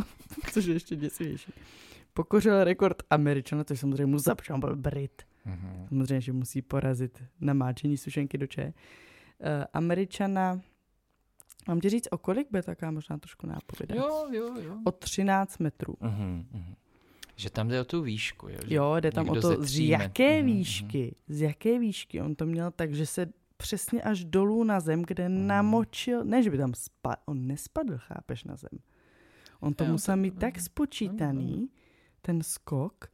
což 0.52 0.64
je 0.64 0.74
ještě 0.74 0.96
děsivější. 0.96 1.52
Pokořil 2.14 2.64
rekord 2.64 3.02
Američana, 3.10 3.64
což 3.64 3.80
samozřejmě 3.80 4.16
protože 4.36 4.52
on 4.54 4.60
byl 4.60 4.76
Brit. 4.76 5.22
Mhm. 5.44 5.86
Samozřejmě, 5.88 6.20
že 6.20 6.32
musí 6.32 6.62
porazit 6.62 7.22
namáčení 7.40 7.96
sušenky 7.96 8.38
do 8.38 8.46
čaje. 8.46 8.66
Uh, 9.38 9.46
Američana, 9.72 10.60
mám 11.68 11.80
ti 11.80 11.88
říct, 11.88 12.08
o 12.10 12.18
kolik 12.18 12.50
bude 12.50 12.62
taká 12.62 12.90
možná 12.90 13.18
trošku 13.18 13.46
nápověda? 13.46 13.94
Jo, 13.94 14.28
jo, 14.32 14.54
jo. 14.60 14.76
O 14.84 14.92
13 14.92 15.58
metrů. 15.58 15.96
Mhm, 16.00 16.46
mhm. 16.52 16.74
Že 17.36 17.50
tam 17.50 17.68
jde 17.68 17.80
o 17.80 17.84
tu 17.84 18.02
výšku, 18.02 18.48
jo? 18.48 18.58
Že 18.66 18.74
Jo, 18.74 18.96
jde 19.00 19.12
tam 19.12 19.28
o 19.28 19.34
to, 19.40 19.64
z 19.64 19.88
jaké 19.88 20.22
met- 20.22 20.38
mhm, 20.38 20.46
výšky, 20.46 21.14
z 21.28 21.40
jaké 21.40 21.78
výšky. 21.78 22.20
On 22.22 22.34
to 22.34 22.46
měl 22.46 22.70
tak, 22.70 22.94
že 22.94 23.06
se 23.06 23.26
přesně 23.56 24.02
až 24.02 24.24
dolů 24.24 24.64
na 24.64 24.80
zem, 24.80 25.02
kde 25.02 25.28
Mhm. 25.28 25.46
namočil, 25.46 26.24
ne, 26.24 26.42
že 26.42 26.50
by 26.50 26.58
tam 26.58 26.74
spadl, 26.74 27.22
on 27.26 27.46
nespadl, 27.46 27.98
chápeš, 27.98 28.44
na 28.44 28.56
zem. 28.56 28.78
On 29.60 29.74
to 29.74 29.84
Jo, 29.84 29.92
musel 29.92 30.16
mít 30.16 30.38
tak 30.38 30.60
spočítaný, 30.60 31.68
ten 32.22 32.42
skok, 32.42 33.04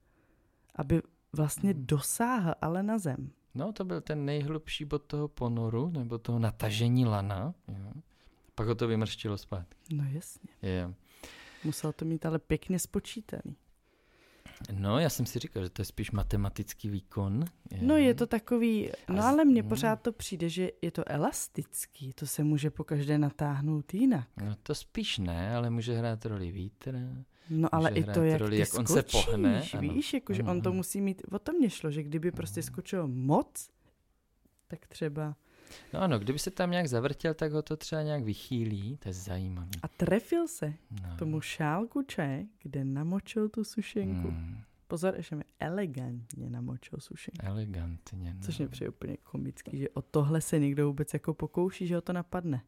aby 0.77 1.03
vlastně 1.33 1.71
Mhm. 1.75 1.87
dosáhl 1.87 2.55
ale 2.61 2.83
na 2.83 2.99
zem. 2.99 3.31
No, 3.55 3.73
to 3.73 3.85
byl 3.85 4.01
ten 4.01 4.25
nejhlubší 4.25 4.85
bod 4.85 5.03
toho 5.03 5.29
ponoru, 5.29 5.91
nebo 5.91 6.19
toho 6.19 6.39
natažení 6.39 7.07
lana. 7.07 7.55
Jo. 7.69 7.93
Pak 8.55 8.67
ho 8.67 8.75
to 8.75 8.87
vymrštilo 8.87 9.39
zpátky. 9.39 9.77
No 9.95 10.05
jasně. 10.11 10.49
Je. 10.63 10.95
Musel 11.65 11.93
to 11.93 12.05
mít 12.05 12.27
ale 12.27 12.39
pěkně 12.39 12.79
spočítaný. 12.79 13.57
No, 14.73 14.99
já 14.99 15.11
jsem 15.11 15.27
si 15.27 15.39
říkal, 15.39 15.63
že 15.63 15.71
to 15.71 15.83
je 15.83 15.87
spíš 15.87 16.11
matematický 16.11 16.89
výkon. 16.89 17.45
No 17.81 17.97
je 17.97 18.15
to 18.15 18.27
takový, 18.27 18.91
no 19.09 19.25
ale 19.25 19.45
mně 19.45 19.63
mm. 19.63 19.69
pořád 19.69 20.03
to 20.03 20.13
přijde, 20.13 20.49
že 20.49 20.71
je 20.83 20.91
to 20.91 21.03
elastický, 21.07 22.13
to 22.13 22.27
se 22.27 22.45
může 22.45 22.71
po 22.71 22.85
každé 22.85 23.19
natáhnout 23.19 23.95
jinak. 23.95 24.29
No 24.45 24.55
to 24.63 24.75
spíš 24.75 25.19
ne, 25.19 25.57
ale 25.57 25.71
může 25.71 25.95
hrát 25.95 26.27
roli 26.27 26.53
vítr. 26.53 27.25
No 27.51 27.75
ale 27.75 27.91
i 27.91 28.05
to, 28.05 28.23
jak 28.23 28.41
roli, 28.41 28.51
ty 28.51 28.59
jak 28.59 28.75
on 28.75 28.87
se 28.87 29.03
skočíš, 29.03 29.25
pohne, 29.25 29.63
víš, 29.81 30.15
jakože 30.15 30.43
on 30.43 30.61
to 30.63 30.73
musí 30.73 31.01
mít, 31.01 31.23
o 31.33 31.39
to 31.39 31.53
mě 31.53 31.71
šlo, 31.71 31.91
že 31.91 32.03
kdyby 32.03 32.33
prostě 32.33 32.63
skočil 32.63 33.09
moc, 33.09 33.71
tak 34.69 34.87
třeba, 34.87 35.37
No 35.95 36.01
ano, 36.01 36.19
kdyby 36.19 36.39
se 36.39 36.51
tam 36.51 36.71
nějak 36.71 36.87
zavrtěl, 36.89 37.35
tak 37.35 37.53
ho 37.53 37.63
to 37.63 37.77
třeba 37.77 38.03
nějak 38.03 38.25
vychýlí, 38.25 38.97
to 38.97 39.09
je 39.09 39.13
zajímavý. 39.13 39.71
a 39.83 39.89
trefil 39.89 40.49
se 40.49 40.75
No. 41.03 41.17
tomu 41.17 41.41
šálku 41.41 42.03
čaje, 42.03 42.47
kde 42.63 42.85
namočil 42.85 43.49
tu 43.49 43.65
sušenku. 43.65 44.29
Hmm, 44.29 44.61
Pozor, 44.89 45.15
ještě 45.17 45.37
mi 45.37 45.45
elegantně 45.61 46.51
namočil 46.51 47.01
sušenku. 47.01 47.47
elegantně. 47.47 48.35
No. 48.35 48.41
Což 48.41 48.59
mě 48.59 48.69
přijde 48.69 48.89
úplně 48.91 49.17
komický, 49.17 49.79
že 49.79 49.89
o 49.91 50.03
tohle 50.03 50.41
se 50.41 50.59
někdo 50.59 50.87
vůbec 50.87 51.13
jako 51.15 51.35
pokouší, 51.35 51.87
že 51.87 51.95
ho 51.95 52.01
to 52.01 52.13
napadne. 52.13 52.63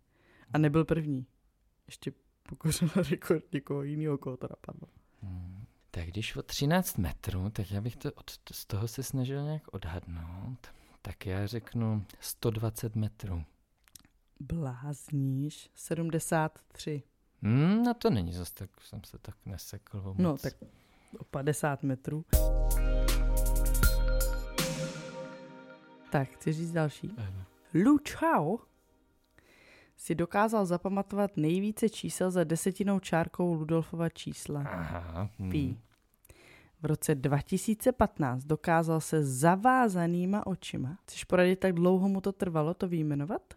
A 0.52 0.58
nebyl 0.58 0.84
první. 0.84 1.26
Ještě 1.86 2.12
pokořil 2.48 2.88
rekord 3.10 3.52
někoho 3.52 3.82
jiného, 3.82 4.18
koho 4.18 4.36
to 4.36 4.46
napadlo. 4.50 4.88
Hmm. 5.22 5.64
Tak 5.90 6.06
když 6.06 6.36
o 6.36 6.42
13 6.42 6.98
metrů, 6.98 7.50
tak 7.50 7.70
já 7.70 7.80
bych 7.80 7.96
to 7.96 8.12
od, 8.12 8.30
z 8.52 8.66
toho 8.66 8.88
se 8.88 9.02
snažil 9.02 9.42
nějak 9.42 9.62
odhadnout. 9.74 10.66
Tak 11.06 11.26
já 11.26 11.46
řeknu 11.46 12.04
120 12.20 12.96
metrů. 12.96 13.44
Blázníš 14.40 15.70
73. 15.74 17.02
Hmm, 17.42 17.82
no 17.82 17.94
to 17.94 18.10
není 18.10 18.32
zase 18.32 18.54
tak, 18.54 18.70
jsem 18.80 19.04
se 19.04 19.18
tak 19.18 19.36
nesekl 19.46 20.02
moc. 20.02 20.16
No, 20.18 20.36
tak 20.38 20.54
o 21.18 21.24
50 21.24 21.82
metrů. 21.82 22.24
Tak, 26.10 26.28
chci 26.28 26.52
říct 26.52 26.72
další. 26.72 27.10
Ano. 27.16 27.44
Lu 27.74 27.98
Chao 28.08 28.58
si 29.96 30.14
dokázal 30.14 30.66
zapamatovat 30.66 31.36
nejvíce 31.36 31.88
čísel 31.88 32.30
za 32.30 32.44
desetinou 32.44 33.00
čárkou 33.00 33.54
Ludolfova 33.54 34.08
čísla. 34.08 34.60
Aha. 34.60 35.30
Hmm. 35.38 35.50
V 36.84 36.86
roce 36.86 37.14
2015 37.14 38.44
dokázal 38.44 39.00
se 39.00 39.24
zavázanýma 39.24 40.46
očima. 40.46 40.98
Chceš 41.02 41.24
poradit, 41.24 41.64
jak 41.64 41.74
dlouho 41.74 42.08
mu 42.08 42.20
to 42.20 42.32
trvalo 42.32 42.74
to 42.74 42.88
vyjmenovat? 42.88 43.54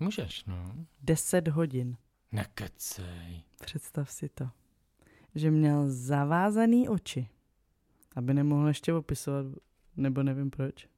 Můžeš, 0.00 0.44
no. 0.44 0.74
10 1.02 1.48
hodin. 1.48 1.96
Nekecej. 2.32 3.42
Představ 3.60 4.10
si 4.10 4.28
to. 4.28 4.50
Že 5.34 5.50
měl 5.50 5.84
zavázaný 5.86 6.88
oči. 6.88 7.28
Aby 8.16 8.34
nemohl 8.34 8.68
ještě 8.68 8.94
opisovat, 8.94 9.46
nebo 9.96 10.22
nevím 10.22 10.50
proč. 10.50 10.88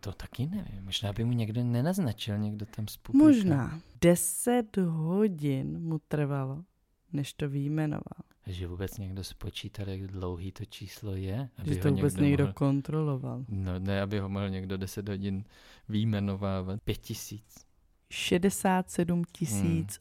To 0.00 0.12
taky 0.12 0.46
nevím. 0.46 0.84
Možná 0.84 1.12
by 1.12 1.24
mu 1.24 1.32
někdo 1.32 1.64
nenaznačil, 1.64 2.38
někdo 2.38 2.66
tam 2.66 2.88
z 2.88 2.96
publika. 2.96 3.26
Možná. 3.26 3.80
10 4.00 4.76
hodin 4.76 5.78
mu 5.80 5.98
trvalo, 5.98 6.64
než 7.12 7.32
to 7.32 7.48
vyjmenoval. 7.48 8.31
Že 8.46 8.66
vůbec 8.66 8.98
někdo 8.98 9.24
spočítal, 9.24 9.88
jak 9.88 10.00
dlouhý 10.06 10.52
to 10.52 10.64
číslo 10.64 11.14
je. 11.14 11.48
Aby 11.58 11.74
Že 11.74 11.80
ho 11.80 11.82
to 11.82 11.94
vůbec 11.94 12.14
někdo 12.16 12.44
mohl, 12.44 12.52
kontroloval. 12.52 13.44
No 13.48 13.78
ne, 13.78 14.02
aby 14.02 14.18
ho 14.18 14.28
mohl 14.28 14.50
někdo 14.50 14.76
10 14.76 15.08
hodin 15.08 15.44
výjmenovávat. 15.88 16.82
Pět 16.82 16.98
tisíc. 16.98 17.66
67 18.10 19.24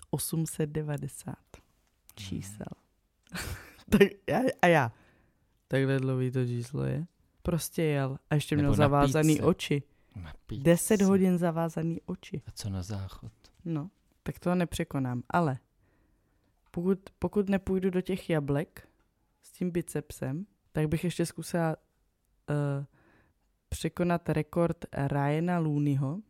890 0.09 1.35
čísel. 2.15 2.65
tak 3.89 4.01
já, 4.29 4.39
a 4.61 4.67
já. 4.67 4.91
Takhle 5.67 5.99
dlouhý 5.99 6.31
to 6.31 6.45
číslo 6.45 6.83
je. 6.83 7.05
Prostě 7.41 7.83
jel. 7.83 8.17
A 8.29 8.35
ještě 8.35 8.55
měl 8.55 8.65
Nebo 8.65 8.75
zavázaný 8.75 9.33
píce. 9.35 9.45
oči. 9.45 9.83
Na 10.15 10.33
píc. 10.45 10.63
10 10.63 11.01
hodin 11.01 11.37
zavázaný 11.37 12.01
oči. 12.05 12.41
A 12.47 12.51
co 12.51 12.69
na 12.69 12.83
záchod? 12.83 13.31
No, 13.65 13.89
tak 14.23 14.39
to 14.39 14.55
nepřekonám. 14.55 15.23
Ale 15.29 15.57
pokud, 16.71 16.99
pokud 17.19 17.49
nepůjdu 17.49 17.89
do 17.89 18.01
těch 18.01 18.29
jablek 18.29 18.87
s 19.41 19.51
tím 19.51 19.71
bicepsem, 19.71 20.45
tak 20.71 20.87
bych 20.87 21.03
ještě 21.03 21.25
zkusila 21.25 21.75
uh, 22.49 22.85
překonat 23.69 24.29
rekord 24.29 24.85
Ryana 25.07 25.59
Looneyho, 25.59 26.21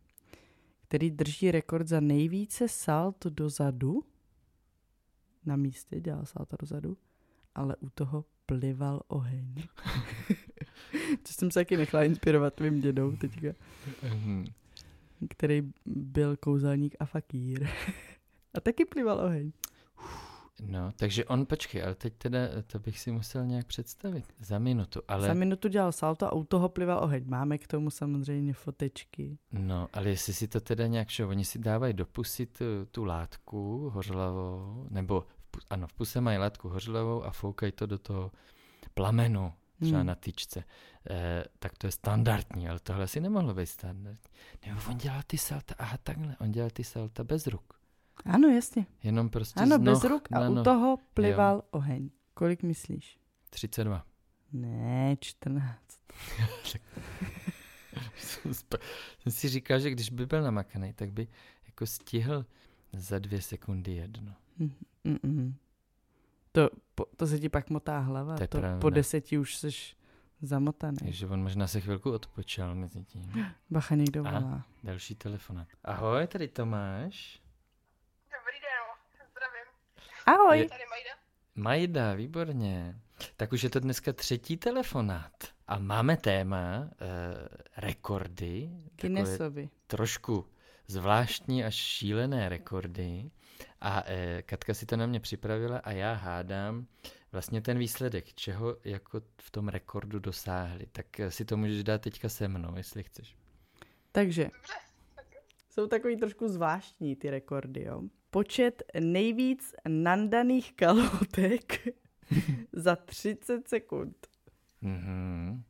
který 0.82 1.10
drží 1.10 1.50
rekord 1.50 1.88
za 1.88 2.00
nejvíce 2.00 2.68
salt 2.68 3.26
dozadu. 3.26 4.04
Na 5.44 5.56
místě 5.56 6.00
dělal 6.00 6.26
salto 6.26 6.56
dozadu, 6.60 6.96
ale 7.54 7.76
u 7.76 7.90
toho 7.90 8.24
plival 8.46 9.02
oheň. 9.08 9.54
Což 11.24 11.36
jsem 11.36 11.50
se 11.50 11.60
taky 11.60 11.76
nechala 11.76 12.04
inspirovat 12.04 12.54
tvým 12.54 12.80
dědou 12.80 13.16
teďka, 13.16 13.48
Mhm. 14.02 14.44
který 15.28 15.72
byl 15.86 16.36
kouzelník 16.36 16.96
a 17.00 17.04
fakír. 17.04 17.68
a 18.54 18.60
taky 18.60 18.84
plival 18.84 19.18
oheň. 19.20 19.52
No, 20.66 20.92
takže 20.96 21.24
on, 21.24 21.46
počkej, 21.46 21.82
ale 21.82 21.94
teď 21.94 22.14
teda 22.18 22.38
to 22.66 22.78
bych 22.78 22.98
si 22.98 23.12
musel 23.12 23.46
nějak 23.46 23.66
představit. 23.66 24.24
Za 24.40 24.58
minutu, 24.58 25.00
ale... 25.08 25.26
Za 25.26 25.34
minutu 25.34 25.68
dělal 25.68 25.92
salto 25.92 26.26
a 26.26 26.32
u 26.32 26.44
toho 26.44 26.68
plival 26.68 27.04
oheň. 27.04 27.24
Máme 27.26 27.58
k 27.58 27.66
tomu 27.66 27.90
samozřejmě 27.90 28.52
fotečky. 28.52 29.38
No, 29.52 29.88
ale 29.92 30.08
jestli 30.08 30.32
si 30.34 30.48
to 30.48 30.60
teda 30.60 30.86
nějak, 30.86 31.10
že 31.10 31.24
oni 31.26 31.44
si 31.44 31.58
dávají 31.58 31.94
do 31.94 32.06
pusy 32.06 32.46
tu, 32.46 32.64
tu 32.90 33.04
látku 33.04 33.90
hořlavou, 33.94 34.86
nebo 34.90 35.20
v, 35.56 35.66
ano, 35.70 35.86
v 35.86 35.92
puse 35.92 36.20
mají 36.20 36.38
látku 36.38 36.68
hořlavou 36.68 37.24
a 37.24 37.30
foukají 37.30 37.72
to 37.72 37.86
do 37.86 37.98
toho 37.98 38.30
plamenu, 38.94 39.52
třeba 39.80 39.98
Hmm. 39.98 40.06
na 40.06 40.14
tyčce. 40.14 40.64
Eh, 41.10 41.44
tak 41.58 41.78
to 41.78 41.86
je 41.86 41.90
standardní, 41.90 42.68
ale 42.68 42.80
tohle 42.80 43.08
si 43.08 43.20
nemohlo 43.20 43.54
být 43.54 43.66
standardní. 43.66 44.30
Nebo 44.66 44.80
on 44.90 44.98
dělal 44.98 45.20
ty 45.26 45.38
salta, 45.38 45.74
aha 45.78 45.96
takhle, 46.02 46.36
on 46.40 46.52
dělal 46.52 46.70
ty 46.70 46.84
salta 46.84 47.24
bez 47.24 47.46
ruk. 47.46 47.81
Ano, 48.24 48.48
jasně. 48.48 48.86
Jenom 49.02 49.28
prostě 49.28 49.60
Ano, 49.60 49.76
z 49.76 49.80
bez 49.80 50.04
ruk 50.04 50.32
a 50.32 50.48
u 50.48 50.54
noh. 50.54 50.64
toho 50.64 50.98
plival 51.14 51.62
oheň. 51.70 52.10
Kolik 52.34 52.62
myslíš? 52.62 53.18
32. 53.50 54.06
Ne, 54.52 55.16
14. 55.20 55.78
jsem 59.18 59.32
si 59.32 59.48
říkal, 59.48 59.80
že 59.80 59.90
když 59.90 60.10
by 60.10 60.26
byl 60.26 60.42
namakaný, 60.42 60.92
tak 60.92 61.12
by 61.12 61.28
jako 61.66 61.86
stihl 61.86 62.46
za 62.92 63.18
dvě 63.18 63.42
sekundy 63.42 63.92
jedno. 63.92 64.34
Mm-mm. 65.04 65.54
To, 66.52 66.70
po, 66.94 67.04
to 67.16 67.26
se 67.26 67.38
ti 67.38 67.48
pak 67.48 67.70
motá 67.70 67.98
hlava. 67.98 68.36
To 68.36 68.42
je 68.42 68.48
To 68.48 68.60
po 68.80 68.90
deseti 68.90 69.38
už 69.38 69.56
jsi 69.56 69.68
zamotaný. 70.42 70.96
Takže 70.98 71.26
on 71.26 71.42
možná 71.42 71.66
se 71.66 71.80
chvilku 71.80 72.10
odpočal 72.12 72.74
mezi 72.74 73.04
tím. 73.04 73.32
Bacha 73.70 73.94
někdo 73.94 74.26
A? 74.26 74.40
volá. 74.40 74.66
Další 74.84 75.14
telefonát. 75.14 75.68
Ahoj, 75.84 76.26
tady 76.26 76.48
Tomáš. 76.48 77.42
Ahoj. 80.26 80.58
Je- 80.58 80.68
Tady 80.68 80.82
Majda. 80.90 81.10
Majda, 81.54 82.14
výborně. 82.14 82.96
Tak 83.36 83.52
už 83.52 83.62
je 83.62 83.70
to 83.70 83.80
dneska 83.80 84.12
třetí 84.12 84.56
telefonát. 84.56 85.32
A 85.66 85.78
máme 85.78 86.16
téma 86.16 86.78
uh, 86.80 86.88
rekordy. 87.76 88.70
Guinnessovi. 89.00 89.68
trošku 89.86 90.46
zvláštní 90.88 91.64
až 91.64 91.74
šílené 91.74 92.48
rekordy. 92.48 93.30
A 93.80 94.02
eh, 94.06 94.42
Katka 94.42 94.74
si 94.74 94.86
to 94.86 94.96
na 94.96 95.06
mě 95.06 95.20
připravila 95.20 95.78
a 95.78 95.90
já 95.90 96.12
hádám 96.12 96.86
vlastně 97.32 97.60
ten 97.62 97.78
výsledek, 97.78 98.34
čeho 98.34 98.76
jako 98.84 99.20
v 99.40 99.50
tom 99.50 99.68
rekordu 99.68 100.18
dosáhli. 100.18 100.86
Tak 100.92 101.20
eh, 101.20 101.30
si 101.30 101.44
to 101.44 101.56
můžeš 101.56 101.84
dát 101.84 102.00
teďka 102.00 102.28
se 102.28 102.48
mnou, 102.48 102.76
jestli 102.76 103.02
chceš. 103.02 103.36
Takže 104.12 104.44
Dobře. 104.44 104.74
jsou 105.70 105.86
takový 105.86 106.16
trošku 106.16 106.48
zvláštní 106.48 107.16
ty 107.16 107.30
rekordy, 107.30 107.82
jo. 107.84 108.02
Počet 108.32 108.82
nejvíc 109.00 109.74
nandaných 109.88 110.72
kalhotek 110.72 111.88
za 112.72 112.96
30 112.96 113.68
sekund. 113.68 114.16
Mhm. 114.80 115.62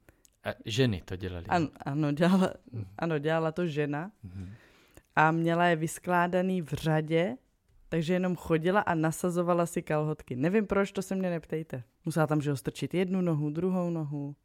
A 0.44 0.48
ženy 0.64 1.02
to 1.04 1.16
dělali. 1.16 1.46
Ano, 1.46 1.68
ano, 1.84 2.12
dělala, 2.12 2.54
ano, 2.98 3.18
dělala 3.18 3.52
to 3.52 3.66
žena 3.66 4.10
Mhm. 4.22 4.50
a 5.16 5.30
měla 5.30 5.66
je 5.66 5.76
vyskládaný 5.76 6.62
v 6.62 6.68
řadě, 6.72 7.36
takže 7.88 8.12
jenom 8.12 8.36
chodila 8.36 8.80
a 8.80 8.94
nasazovala 8.94 9.66
si 9.66 9.82
kalhotky. 9.82 10.36
Nevím 10.36 10.66
proč, 10.66 10.92
to 10.92 11.02
se 11.02 11.14
mě 11.14 11.30
neptejte. 11.30 11.82
Musela 12.04 12.26
tam, 12.26 12.40
že 12.40 12.50
ho 12.50 12.56
strčit 12.56 12.94
jednu 12.94 13.20
nohu, 13.20 13.50
druhou 13.50 13.90
nohu 13.90 14.36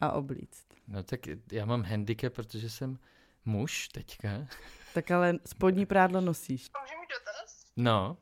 a 0.00 0.12
oblíct. 0.12 0.66
No 0.88 1.02
tak 1.02 1.20
já 1.52 1.64
mám 1.66 1.82
handicap, 1.82 2.32
protože 2.34 2.70
jsem 2.70 2.98
muž 3.44 3.88
teďka. 3.88 4.46
Tak 4.94 5.10
ale 5.10 5.34
spodní 5.46 5.86
prádlo 5.86 6.20
nosíš. 6.20 6.70
A 6.74 6.80
můžu 6.80 7.00
mít 7.00 7.08
dotaz? 7.10 7.64
No, 7.76 8.16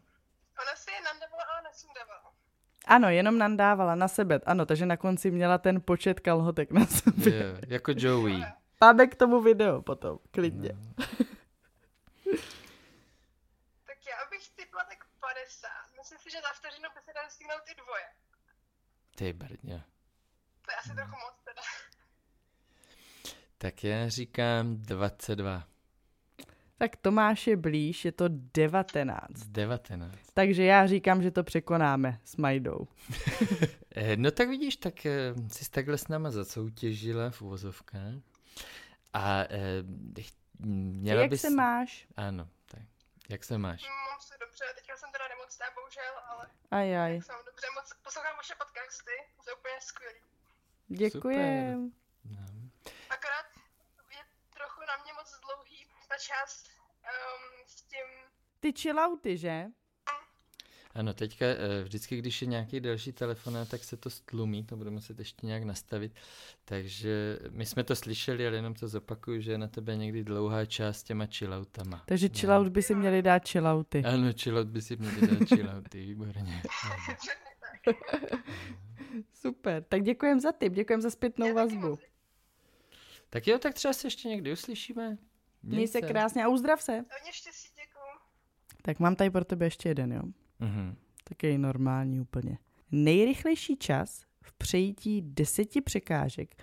Ona 0.63 0.77
si 0.77 0.91
je 0.91 1.01
nandavala, 1.05 1.43
ale 1.53 1.63
nesundavala. 1.63 2.33
Ano, 2.87 3.09
jenom 3.11 3.39
nandávala 3.39 3.95
na 3.95 4.09
sebe. 4.09 4.41
Ano, 4.47 4.67
takže 4.67 4.87
na 4.87 4.97
konci 4.97 5.31
měla 5.31 5.59
ten 5.59 5.81
počet 5.81 6.21
kalhotek 6.21 6.71
na 6.71 6.87
sobě. 6.87 7.35
je, 7.35 7.61
jako 7.67 7.93
Joey. 7.97 8.45
Máme 8.81 9.07
k 9.07 9.15
tomu 9.15 9.41
video 9.41 9.83
potom, 9.83 10.19
klidně. 10.31 10.71
No. 10.73 11.05
Tak 13.87 13.99
já 14.11 14.17
bych 14.31 14.49
typla 14.57 14.85
tak 14.85 14.99
50. 15.21 15.69
myslím 15.99 16.19
si, 16.19 16.31
že 16.31 16.39
za 16.41 16.53
vteřinu 16.59 16.89
by 16.95 17.01
se 17.05 17.13
dali 17.15 17.31
stihnout 17.31 17.63
i 17.73 17.75
dvoje. 17.75 18.05
Ty 19.17 19.33
brdě. 19.33 19.83
To 20.65 20.71
je 20.71 20.77
asi 20.77 20.89
trochu 20.95 21.11
moc 21.11 21.35
teda. 21.45 21.63
Tak 23.59 23.85
já 23.85 24.09
říkám 24.09 24.77
22. 24.77 25.63
Tak 26.79 26.97
Tomáš 26.97 27.47
je 27.47 27.57
blíž, 27.57 28.05
je 28.05 28.13
to 28.13 28.25
19. 28.29 29.29
19. 29.47 30.19
Takže 30.35 30.65
já 30.65 30.87
říkám, 30.87 31.23
že 31.23 31.31
to 31.31 31.45
překonáme 31.45 32.21
s 32.25 32.37
Majdou. 32.37 32.89
Eh, 33.99 34.17
No 34.17 34.31
tak 34.31 34.49
vidíš, 34.49 34.77
tak 34.77 35.07
eh, 35.07 35.35
jsi 35.49 35.71
takhle 35.71 35.99
s 35.99 36.09
náma 36.09 36.31
zasoutěžila 36.31 37.31
v 37.31 37.43
uvozovkách. 37.43 38.15
A 39.13 39.41
eh, 39.51 39.83
měla 40.59 41.21
Jak 41.23 41.31
bys... 41.31 41.41
se 41.41 41.51
máš? 41.51 42.07
Ano, 42.17 42.49
tak. 42.67 42.83
Jak 43.29 43.45
se 43.45 43.59
máš? 43.59 43.83
Mám 43.83 44.21
se 44.21 44.35
dobře, 44.41 44.65
teďka 44.79 44.97
jsem 44.97 45.09
teda 45.13 45.25
nemocná, 45.29 45.67
bohužel, 45.75 46.15
ale 46.31 46.47
Ajaj, 46.71 47.13
jsem 47.23 47.37
dobře 47.47 47.67
moc. 47.75 47.87
Poslouchám 48.05 48.37
vaše 48.37 48.55
podcasty, 48.63 49.17
jsou 49.43 49.53
úplně 49.59 49.79
skvělý. 49.81 50.21
děkujem. 50.89 51.93
No. 52.31 52.47
Akorát 53.17 53.47
je 54.17 54.23
trochu 54.57 54.81
na 54.91 54.95
mě 55.05 55.13
moc 55.19 55.29
dlouhý 55.45 55.76
ta 56.09 56.15
část 56.19 56.67
um, 57.03 57.65
s 57.67 57.83
tím, 57.83 58.07
Ty 58.61 58.73
chillouty, 58.73 59.37
že? 59.37 59.65
Ano, 60.95 61.15
teďka 61.15 61.47
eh, 61.47 61.83
vždycky, 61.83 62.17
když 62.17 62.43
je 62.43 62.49
nějaký 62.49 62.81
další 62.81 63.13
telefonát, 63.13 63.69
tak 63.69 63.85
se 63.85 63.97
to 63.97 64.11
stlumí, 64.11 64.65
to 64.65 64.77
budeme 64.77 64.95
muset 64.95 65.19
ještě 65.19 65.47
nějak 65.47 65.63
nastavit. 65.63 66.13
Takže 66.65 67.39
my 67.51 67.67
jsme 67.67 67.85
to 67.85 67.97
slyšeli, 67.97 68.47
ale 68.47 68.57
jenom 68.57 68.75
to 68.75 68.89
zopakuju, 68.89 69.41
že 69.41 69.53
je 69.53 69.59
na 69.59 69.69
tebe 69.69 69.97
někdy 69.97 70.25
dlouhá 70.25 70.65
část 70.65 70.97
s 70.99 71.03
těma 71.03 71.27
chilloutama. 71.27 72.03
Takže 72.07 72.29
chillout 72.29 72.69
by 72.69 72.83
si 72.83 72.95
měli 72.95 73.23
dát 73.23 73.49
chillouty. 73.49 74.03
Ano, 74.05 74.33
chillout 74.43 74.67
by 74.67 74.83
si 74.83 74.97
měli 74.97 75.27
dát 75.27 75.49
chillouty, 75.49 76.01
výborně. 76.01 76.63
Super, 79.35 79.85
tak 79.85 80.03
děkujem 80.03 80.41
za 80.41 80.53
tip, 80.53 80.73
děkujem 80.73 81.01
za 81.01 81.11
zpětnou 81.11 81.55
vazbu. 81.55 81.99
Tak 83.31 83.47
jo, 83.47 83.59
tak 83.59 83.75
třeba 83.75 83.95
se 83.95 84.07
ještě 84.07 84.29
někdy 84.29 84.53
uslyšíme. 84.53 85.19
Měj 85.63 85.89
se 85.89 86.01
krásně 86.01 86.45
a 86.45 86.49
uzdrav 86.49 86.83
se. 86.83 86.93
Hodně 86.93 87.33
štěstí, 87.33 87.69
děkuju. 87.75 88.21
Tak 88.83 89.01
mám 89.01 89.17
tady 89.17 89.31
pro 89.31 89.45
tebe 89.45 89.67
ještě 89.67 89.89
jeden, 89.89 90.13
jo? 90.13 90.23
Mhm. 90.61 90.97
Takový 91.25 91.59
normální 91.59 92.21
úplně. 92.21 92.59
Nejrychlejší 92.93 93.77
čas 93.77 94.25
v 94.43 94.53
přejítí 94.53 95.23
deseti 95.23 95.81
překážek. 95.81 96.63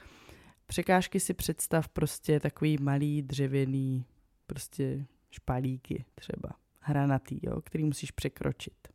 Překážky 0.65 1.19
si 1.19 1.33
představ 1.33 1.87
prostě 1.87 2.39
takový 2.39 2.77
malý 2.81 3.21
dřevěný 3.21 4.05
prostě 4.47 5.05
špalíky 5.31 6.05
třeba, 6.15 6.49
hranatý, 6.79 7.39
jo, 7.43 7.61
který 7.61 7.83
musíš 7.83 8.11
překročit. 8.11 8.87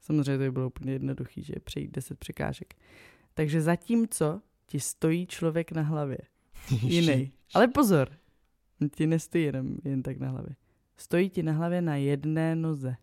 Samozřejmě 0.00 0.38
to 0.38 0.38
by 0.38 0.50
bylo 0.50 0.66
úplně 0.66 0.92
jednoduchý, 0.92 1.42
že 1.42 1.54
přejít 1.64 1.90
deset 1.90 2.18
překážek. 2.18 2.74
Takže 3.34 3.60
zatímco 3.60 4.42
ti 4.66 4.80
stojí 4.80 5.26
člověk 5.26 5.72
na 5.72 5.82
hlavě, 5.82 6.18
jiný. 6.82 7.32
Ale 7.54 7.68
pozor, 7.68 8.18
ti 8.96 9.06
nestojí 9.06 9.44
jenom 9.44 9.76
jen 9.84 10.02
tak 10.02 10.18
na 10.18 10.28
hlavě. 10.28 10.56
Stojí 10.96 11.30
ti 11.30 11.42
na 11.42 11.52
hlavě 11.52 11.82
na 11.82 11.96
jedné 11.96 12.56
noze. 12.56 12.96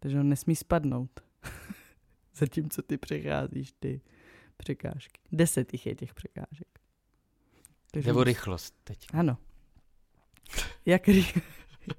Takže 0.00 0.20
on 0.20 0.28
nesmí 0.28 0.56
spadnout. 0.56 1.20
Zatímco 2.36 2.82
ty 2.82 2.98
přecházíš 2.98 3.72
ty 3.78 4.00
překážky. 4.56 5.20
Deset 5.32 5.72
jich 5.72 5.86
je 5.86 5.94
těch 5.94 6.14
překážek. 6.14 6.80
Takže 7.90 8.06
Jde 8.08 8.12
o 8.12 8.14
musí- 8.14 8.24
rychlost 8.24 8.74
teď. 8.84 9.06
Ano. 9.12 9.36
Jak 10.86 11.08
rychle, 11.08 11.42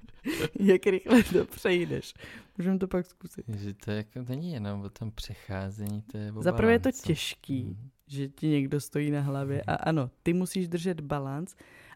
jak 0.59 0.85
rychle 0.85 1.23
to 1.23 1.45
přejdeš. 1.45 2.13
Můžeme 2.57 2.79
to 2.79 2.87
pak 2.87 3.05
zkusit. 3.05 3.45
Že 3.49 3.73
to 3.73 3.91
jako 3.91 4.23
není 4.29 4.51
jenom 4.53 4.81
o 4.81 4.89
tom 4.89 5.11
přecházení, 5.11 6.01
to 6.01 6.17
je 6.17 6.33
Za 6.39 6.51
prvé 6.51 6.71
je 6.71 6.79
to 6.79 6.89
těžký, 6.91 7.63
Mhm. 7.63 7.89
že 8.07 8.27
ti 8.29 8.47
někdo 8.47 8.79
stojí 8.81 9.11
na 9.11 9.21
hlavě 9.21 9.61
a 9.61 9.73
ano, 9.75 10.11
ty 10.23 10.33
musíš 10.33 10.67
držet 10.67 11.01
balans, 11.01 11.55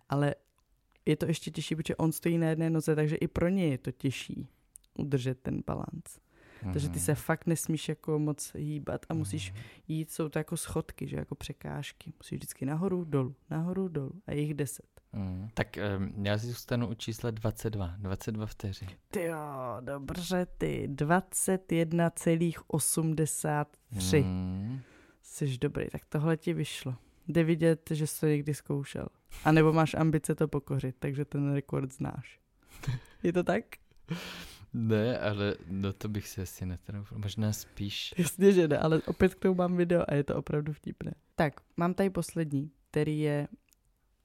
ale 0.10 0.36
je 1.06 1.16
to 1.16 1.26
ještě 1.26 1.52
těžší, 1.52 1.76
protože 1.76 1.96
on 1.96 2.12
stojí 2.12 2.38
na 2.38 2.50
jedné 2.50 2.70
noze, 2.70 2.96
takže 2.96 3.16
i 3.16 3.28
pro 3.28 3.50
něj 3.50 3.70
je 3.72 3.78
to 3.78 3.92
těžší 3.92 4.48
udržet 4.98 5.40
ten 5.42 5.62
balans. 5.68 6.20
Takže 6.74 6.88
ty 6.90 6.96
Mhm. 6.96 7.06
se 7.06 7.16
fakt 7.16 7.46
nesmíš 7.48 7.90
jako 7.90 8.20
moc 8.20 8.52
hýbat 8.56 9.06
a 9.10 9.14
musíš 9.14 9.54
jít, 9.88 10.12
jsou 10.12 10.30
to 10.30 10.40
jako 10.40 10.58
schodky, 10.58 11.08
že 11.08 11.16
jako 11.18 11.36
překážky. 11.36 12.14
Musíš 12.20 12.38
vždycky 12.38 12.66
nahoru, 12.66 13.04
dolů, 13.04 13.36
nahoru, 13.50 13.88
dolů 13.88 14.12
a 14.28 14.32
je 14.32 14.42
jich 14.42 14.54
deset. 14.54 14.86
Mm. 15.14 15.48
Tak 15.54 15.78
um, 15.98 16.26
já 16.26 16.38
si 16.38 16.48
zůstanu 16.48 16.88
u 16.88 16.94
čísla 16.94 17.32
22. 17.32 17.96
22 18.00 18.46
vteřin. 18.46 18.88
Ty 19.12 19.24
jo, 19.24 19.38
dobře 19.82 20.48
ty, 20.58 20.88
21,83. 22.74 24.24
Mm. 24.24 24.30
Mm. 24.30 24.80
Jsi 25.22 25.58
dobrý, 25.58 25.86
tak 25.92 26.06
tohle 26.06 26.38
ti 26.38 26.54
vyšlo. 26.54 26.96
Jde 27.28 27.44
vidět, 27.44 27.90
že 27.94 28.08
jsi 28.08 28.20
to 28.20 28.26
někdy 28.28 28.54
zkoušel. 28.54 29.06
A 29.46 29.52
nebo 29.52 29.74
máš 29.74 29.94
ambice 29.94 30.36
to 30.36 30.48
pokořit, 30.48 30.96
takže 31.00 31.26
ten 31.26 31.54
rekord 31.54 31.94
znáš. 31.94 32.40
Je 33.24 33.34
to 33.34 33.44
tak? 33.44 33.64
Ne, 34.74 35.20
ale 35.20 35.56
no 35.68 35.94
to 35.94 36.10
bych 36.10 36.28
si 36.28 36.42
asi 36.42 36.66
netroufl. 36.66 37.20
Možná 37.20 37.54
spíš. 37.54 38.14
Jasně, 38.18 38.52
že 38.52 38.68
ne, 38.68 38.78
ale 38.78 39.02
opět 39.02 39.36
k 39.36 39.40
tomu 39.40 39.56
mám 39.56 39.78
video 39.78 40.04
a 40.08 40.14
je 40.14 40.24
to 40.24 40.36
opravdu 40.36 40.74
vtipné. 40.74 41.14
Tak, 41.36 41.54
mám 41.78 41.94
tady 41.94 42.10
poslední, 42.10 42.72
který 42.92 43.20
je 43.20 43.48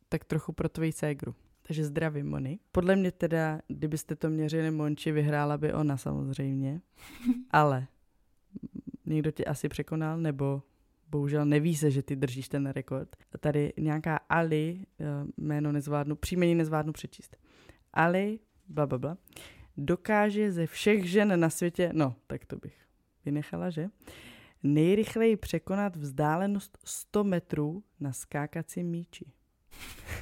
tak 0.08 0.24
trochu 0.24 0.52
pro 0.52 0.68
tvoji 0.68 0.92
ségru. 0.92 1.34
Takže 1.62 1.84
zdravím, 1.84 2.30
Moni. 2.30 2.58
Podle 2.72 2.96
mě 2.96 3.12
teda, 3.12 3.60
kdybyste 3.68 4.16
to 4.16 4.30
měřili 4.30 4.70
Monči, 4.70 5.12
vyhrála 5.12 5.58
by 5.58 5.72
ona 5.72 5.96
samozřejmě. 5.96 6.80
Ale 7.50 7.86
někdo 9.06 9.30
tě 9.30 9.44
asi 9.44 9.68
překonal, 9.68 10.18
nebo 10.18 10.62
bohužel 11.10 11.46
neví 11.46 11.76
se, 11.76 11.90
že 11.90 12.02
ty 12.02 12.16
držíš 12.16 12.48
ten 12.48 12.66
rekord. 12.66 13.16
Tady 13.40 13.72
nějaká 13.78 14.16
Ali, 14.28 14.86
eh, 15.00 15.04
jméno 15.36 15.72
nezvládnu, 15.72 16.16
příjmení 16.16 16.54
nezvládnu 16.54 16.92
přečíst. 16.92 17.36
Ali, 17.92 18.38
bla, 18.68 18.86
bla, 18.86 18.98
bla, 18.98 19.16
dokáže 19.76 20.52
ze 20.52 20.66
všech 20.66 21.10
žen 21.10 21.40
na 21.40 21.50
světě, 21.50 21.90
no, 21.92 22.16
tak 22.26 22.44
to 22.44 22.56
bych 22.56 22.78
vynechala, 23.24 23.70
že? 23.70 23.88
Nejrychleji 24.62 25.36
překonat 25.36 25.96
vzdálenost 25.96 26.78
100 26.84 27.24
metrů 27.24 27.84
na 28.00 28.12
skákacím 28.12 28.86
míči. 28.86 29.24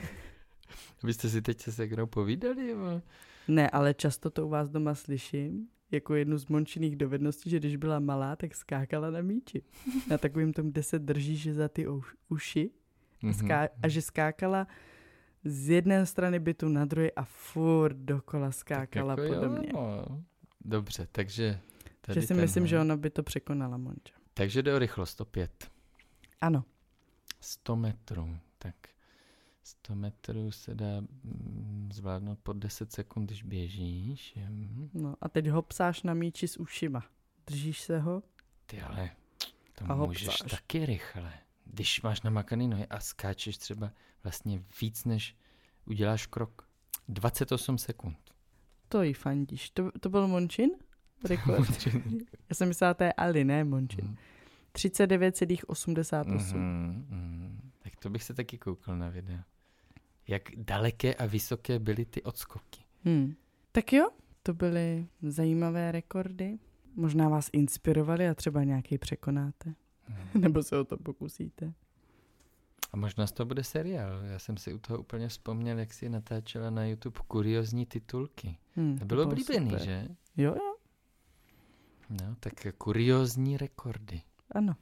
Byste 1.04 1.28
si 1.28 1.42
teď 1.42 1.60
se 1.60 1.72
segrou 1.72 2.06
povídali? 2.06 2.66
Nebo? 2.66 3.02
Ne, 3.48 3.70
ale 3.70 3.94
často 3.94 4.30
to 4.30 4.46
u 4.46 4.48
vás 4.48 4.70
doma 4.70 4.94
slyším, 4.94 5.68
jako 5.90 6.14
jednu 6.14 6.38
z 6.38 6.46
mončiných 6.46 6.96
dovedností, 6.96 7.50
že 7.50 7.58
když 7.58 7.76
byla 7.76 7.98
malá, 8.00 8.36
tak 8.36 8.54
skákala 8.54 9.10
na 9.10 9.20
míči. 9.20 9.62
Na 10.10 10.18
takovým 10.18 10.52
tom, 10.52 10.70
kde 10.70 10.82
se 10.82 10.98
držíš 10.98 11.48
za 11.52 11.68
ty 11.68 11.86
uš- 11.88 12.14
uši 12.28 12.70
a, 13.28 13.32
ská- 13.32 13.68
a 13.82 13.88
že 13.88 14.02
skákala 14.02 14.66
z 15.44 15.68
jedné 15.70 16.06
strany 16.06 16.38
bytu 16.38 16.68
na 16.68 16.84
druhé 16.84 17.10
a 17.10 17.24
furt 17.24 17.96
dokola 17.96 18.52
skákala 18.52 19.16
jako 19.22 19.34
podobně. 19.34 19.68
Jo, 19.72 20.04
no. 20.10 20.22
Dobře, 20.64 21.08
takže 21.12 21.60
tady 22.00 22.20
Že 22.20 22.26
si 22.26 22.34
myslím, 22.34 22.54
tenhle. 22.54 22.68
že 22.68 22.80
ona 22.80 22.96
by 22.96 23.10
to 23.10 23.22
překonala, 23.22 23.76
Monča. 23.76 24.14
Takže 24.34 24.62
jde 24.62 24.74
o 24.74 24.78
rychlost 24.78 25.20
opět. 25.20 25.70
Ano. 26.40 26.64
100 27.40 27.76
metrů. 27.76 28.36
Tak 28.58 28.74
100 29.66 29.94
metrů 29.94 30.50
se 30.50 30.74
dá 30.74 31.00
mm, 31.00 31.88
zvládnout 31.92 32.38
po 32.42 32.52
10 32.52 32.92
sekund, 32.92 33.26
když 33.26 33.42
běžíš. 33.42 34.38
No 34.94 35.14
a 35.20 35.28
teď 35.28 35.46
hopsáš 35.46 36.02
na 36.02 36.14
míči 36.14 36.48
s 36.48 36.56
ušima. 36.60 37.04
Držíš 37.46 37.80
se 37.80 37.98
ho? 37.98 38.22
Ty 38.66 38.80
ale 38.82 39.10
to 39.74 39.84
A 39.88 39.94
můžeš 39.94 40.26
hopsáš. 40.28 40.50
taky 40.50 40.86
rychle. 40.86 41.32
Když 41.64 42.02
máš 42.02 42.22
namakaný 42.22 42.68
nohy 42.68 42.86
a 42.86 43.00
skáčeš 43.00 43.58
třeba 43.58 43.92
vlastně 44.22 44.62
víc, 44.80 45.04
než 45.04 45.36
uděláš 45.86 46.26
krok. 46.26 46.68
28 47.08 47.78
sekund. 47.78 48.18
To 48.88 49.02
jí 49.02 49.12
fandíš. 49.14 49.70
To, 49.70 49.90
to 50.00 50.08
byl 50.08 50.28
Mončin? 50.28 50.70
Rekord. 51.24 51.86
Já 52.48 52.54
jsem 52.54 52.68
myslela, 52.68 52.94
to 52.94 53.04
je 53.04 53.12
Ali, 53.12 53.44
ne 53.44 53.64
Mončin. 53.64 54.04
Mhm. 54.04 54.16
39,88. 54.72 56.56
Mhm, 56.56 57.06
mhm. 57.08 57.70
Tak 57.78 57.96
to 57.96 58.10
bych 58.10 58.22
se 58.22 58.34
taky 58.34 58.58
koukal 58.58 58.96
na 58.96 59.08
video. 59.10 59.38
Jak 60.28 60.42
daleké 60.56 61.14
a 61.14 61.26
vysoké 61.26 61.78
byly 61.78 62.04
ty 62.04 62.22
odskoky. 62.22 62.80
Hmm. 63.04 63.34
Tak 63.72 63.92
jo, 63.92 64.08
to 64.42 64.54
byly 64.54 65.06
zajímavé 65.22 65.92
rekordy. 65.92 66.58
Možná 66.94 67.28
vás 67.28 67.50
inspirovali 67.52 68.28
a 68.28 68.34
třeba 68.34 68.64
nějaký 68.64 68.98
překonáte. 68.98 69.74
Mhm. 70.08 70.28
Nebo 70.40 70.62
se 70.62 70.78
o 70.78 70.84
to 70.84 70.96
pokusíte. 70.96 71.72
A 72.92 72.96
možná 72.96 73.26
z 73.26 73.32
toho 73.32 73.46
bude 73.46 73.64
seriál. 73.64 74.22
Já 74.24 74.38
jsem 74.38 74.56
si 74.56 74.74
u 74.74 74.78
toho 74.78 74.98
úplně 75.00 75.28
vzpomněl, 75.28 75.78
jak 75.78 75.94
si 75.94 76.08
natáčela 76.08 76.70
na 76.70 76.84
YouTube 76.86 77.20
kuriozní 77.28 77.86
titulky. 77.86 78.58
Hmm, 78.76 78.98
To 78.98 79.04
bylo 79.04 79.22
oblíbený, 79.24 79.70
super. 79.70 79.84
že? 79.84 80.08
Jo, 80.36 80.54
jo, 80.54 80.74
No, 82.10 82.36
tak 82.40 82.52
kuriozní 82.78 83.56
rekordy. 83.56 84.22
ano. 84.50 84.74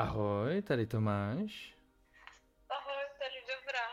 Ahoj, 0.00 0.62
tady 0.62 0.86
Tomáš. 0.86 1.74
Ahoj, 2.70 3.04
tady 3.18 3.34
dobrá. 3.52 3.86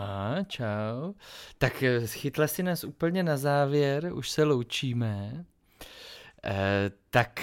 A, 0.00 0.44
čau. 0.44 1.14
Tak 1.58 1.82
eh, 1.82 2.06
chytla 2.06 2.46
si 2.46 2.62
nás 2.62 2.84
úplně 2.84 3.22
na 3.22 3.36
závěr, 3.36 4.12
už 4.12 4.30
se 4.30 4.44
loučíme. 4.44 5.44
E, 6.44 6.90
tak, 7.10 7.40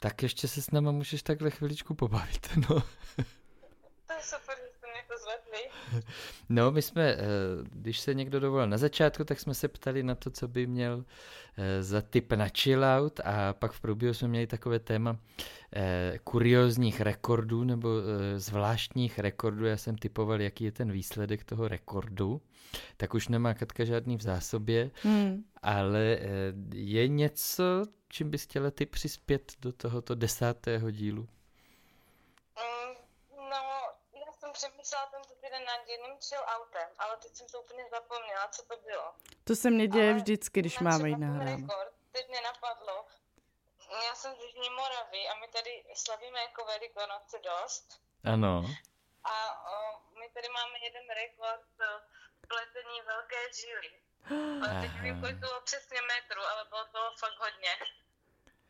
tak 0.00 0.22
ještě 0.22 0.48
se 0.48 0.62
s 0.62 0.70
náma 0.70 0.92
můžeš 0.92 1.22
takhle 1.22 1.50
chviličku 1.50 1.94
pobavit, 1.94 2.48
no. 2.56 2.80
To 4.06 4.12
je 4.12 4.22
super, 4.22 4.56
že 4.56 4.68
jste 4.76 4.86
mě 4.92 5.02
pozvedli. 5.08 5.70
No, 6.48 6.70
my 6.70 6.82
jsme, 6.82 7.02
eh, 7.02 7.18
když 7.62 8.00
se 8.00 8.14
někdo 8.14 8.40
dovolil 8.40 8.66
na 8.66 8.78
začátku, 8.78 9.24
tak 9.24 9.40
jsme 9.40 9.54
se 9.54 9.68
ptali 9.68 10.02
na 10.02 10.14
to, 10.14 10.30
co 10.30 10.48
by 10.48 10.66
měl 10.66 11.04
eh, 11.56 11.82
za 11.82 12.00
typ 12.00 12.32
na 12.32 12.48
chillout 12.48 13.20
a 13.24 13.52
pak 13.52 13.72
v 13.72 13.80
průběhu 13.80 14.14
jsme 14.14 14.28
měli 14.28 14.46
takové 14.46 14.78
téma 14.78 15.16
eh, 15.72 16.18
kuriozních 16.24 17.00
rekordů 17.00 17.64
nebo 17.64 17.88
zvláštních 18.36 19.18
rekordů. 19.18 19.66
Já 19.66 19.76
jsem 19.76 19.98
typoval, 19.98 20.40
jaký 20.40 20.64
je 20.64 20.72
ten 20.72 20.92
výsledek 20.92 21.44
toho 21.44 21.68
rekordu. 21.68 22.42
Tak 22.96 23.14
už 23.14 23.28
nemá 23.28 23.54
Katka 23.54 23.84
žádný 23.84 24.16
v 24.16 24.22
zásobě, 24.22 24.90
hmm. 25.02 25.44
ale 25.62 26.18
je 26.74 27.08
něco, 27.08 27.84
čím 28.08 28.30
bys 28.30 28.42
chtěla 28.42 28.70
ty 28.70 28.86
přispět 28.86 29.52
do 29.60 29.72
tohoto 29.72 30.14
desátého 30.14 30.90
dílu? 30.90 31.28
přemýšlela 34.52 35.06
tento 35.06 35.09
týden 35.09 35.09
nad 35.76 35.88
jedním 35.88 36.18
chill 36.20 36.44
autem, 36.46 36.88
ale 36.98 37.16
teď 37.16 37.36
jsem 37.36 37.46
to 37.46 37.60
úplně 37.60 37.84
zapomněla, 37.90 38.48
co 38.48 38.62
to 38.62 38.76
bylo. 38.76 39.14
To 39.44 39.56
se 39.56 39.70
mně 39.70 39.86
děje 39.88 40.10
ale 40.10 40.20
vždycky, 40.20 40.60
když 40.60 40.78
máme 40.78 41.08
jít 41.08 41.18
nahráno. 41.18 41.68
Teď 42.12 42.28
mě 42.28 42.40
napadlo, 42.40 43.06
já 44.08 44.14
jsem 44.14 44.34
z 44.36 44.40
Jižní 44.44 44.70
Moravy 44.70 45.28
a 45.28 45.34
my 45.40 45.48
tady 45.48 45.84
slavíme 45.94 46.40
jako 46.40 46.64
Velikonoce 46.64 47.38
dost. 47.38 48.00
Ano. 48.24 48.64
A 49.24 49.34
o, 49.72 50.00
my 50.20 50.28
tady 50.34 50.48
máme 50.48 50.78
jeden 50.84 51.06
rekord 51.20 51.66
pletení 52.48 53.00
velké 53.06 53.52
žily. 53.60 53.90
Ale 54.62 54.80
teď 54.80 54.90
nevím, 54.96 55.20
kolik 55.20 55.36
bylo 55.36 55.60
přesně 55.60 56.00
metru, 56.12 56.40
ale 56.50 56.64
bylo 56.68 56.84
toho 56.92 57.10
fakt 57.18 57.38
hodně. 57.38 57.74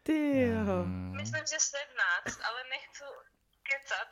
Ty 0.02 0.40
jo. 0.40 0.58
Hmm. 0.58 1.16
Myslím, 1.16 1.46
že 1.46 1.58
17, 1.60 2.40
ale 2.48 2.64
nechci 2.64 3.04
kecat. 3.62 4.08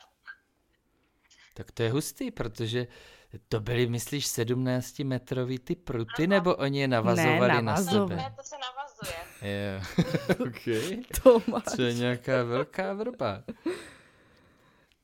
Tak 1.59 1.71
to 1.71 1.83
je 1.83 1.91
hustý, 1.91 2.31
protože 2.31 2.87
to 3.49 3.59
byly, 3.59 3.87
myslíš, 3.87 4.25
17-metrový 4.27 5.59
ty 5.59 5.75
pruty, 5.75 6.23
ano. 6.23 6.29
nebo 6.29 6.55
oni 6.55 6.79
je 6.79 6.87
navazovali 6.87 7.53
ne, 7.53 7.61
na 7.61 7.77
sebe? 7.77 8.15
Ne, 8.15 8.33
to 8.35 8.43
se 8.43 8.55
navazuje. 8.57 9.19
Jo, 9.41 9.81
ok. 10.47 10.63
to 11.23 11.41
máš. 11.51 11.75
To 11.75 11.81
je 11.81 11.93
nějaká 11.93 12.43
velká 12.43 12.93
vrba. 12.93 13.43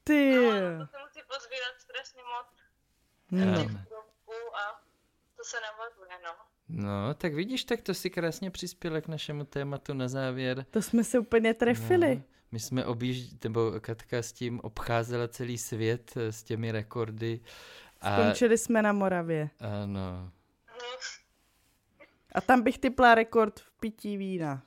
Ty. 0.04 0.36
No, 0.36 0.88
to 0.88 0.92
se 0.92 0.98
musí 1.06 1.22
pozbírat 1.28 1.76
strašně 1.78 2.22
moc. 2.24 2.48
Hmm. 3.32 3.86
A 4.56 4.82
to 5.38 5.44
se 5.44 5.58
navazuje, 5.62 6.20
no. 6.24 6.45
No, 6.70 7.14
tak 7.14 7.34
vidíš, 7.34 7.64
tak 7.64 7.82
to 7.82 7.94
si 7.94 8.10
krásně 8.10 8.52
přispěla 8.52 9.02
k 9.02 9.08
našemu 9.08 9.46
tématu 9.46 9.94
na 9.94 10.08
závěr. 10.08 10.66
To 10.72 10.82
jsme 10.82 11.04
se 11.04 11.20
úplně 11.20 11.54
trefili. 11.54 12.16
No. 12.16 12.24
My 12.52 12.60
jsme 12.60 12.86
objížděli, 12.86 13.40
nebo 13.44 13.80
Katka 13.80 14.18
s 14.18 14.32
tím 14.32 14.60
obcházela 14.60 15.28
celý 15.28 15.58
svět 15.58 16.18
eh, 16.18 16.32
s 16.32 16.44
těmi 16.44 16.72
rekordy. 16.72 17.40
A... 18.02 18.22
Skončili 18.22 18.58
jsme 18.58 18.82
na 18.82 18.94
Moravě. 18.94 19.50
Ano. 19.60 20.32
A 22.36 22.42
tam 22.42 22.62
bych 22.62 22.78
typla 22.78 23.16
rekord 23.16 23.60
v 23.60 23.72
pití 23.80 24.18
vína. 24.18 24.64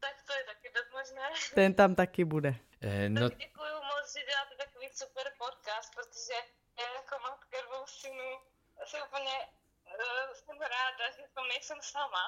Tak 0.00 0.16
to 0.26 0.32
je 0.38 0.44
taky 0.52 0.68
dost 0.76 0.90
možné. 0.98 1.22
Ten 1.54 1.74
tam 1.74 1.94
taky 1.94 2.24
bude. 2.24 2.56
Eh, 2.80 3.08
no... 3.08 3.30
Tak 3.30 3.38
děkuju 3.38 3.74
moc, 3.90 4.04
že 4.14 4.20
děláte 4.30 4.54
takový 4.64 4.86
super 5.02 5.26
podcast, 5.42 5.88
protože 5.96 6.36
já 6.80 6.88
jako 7.00 7.14
matka 7.28 7.56
dvou 7.66 7.84
synů 7.86 8.30
jsem 8.86 9.00
úplně 9.08 9.34
uh, 9.98 10.34
jsem 10.34 10.58
ráda, 10.60 11.04
že 11.16 11.22
tam 11.34 11.48
nejsem 11.48 11.78
sama. 11.82 12.24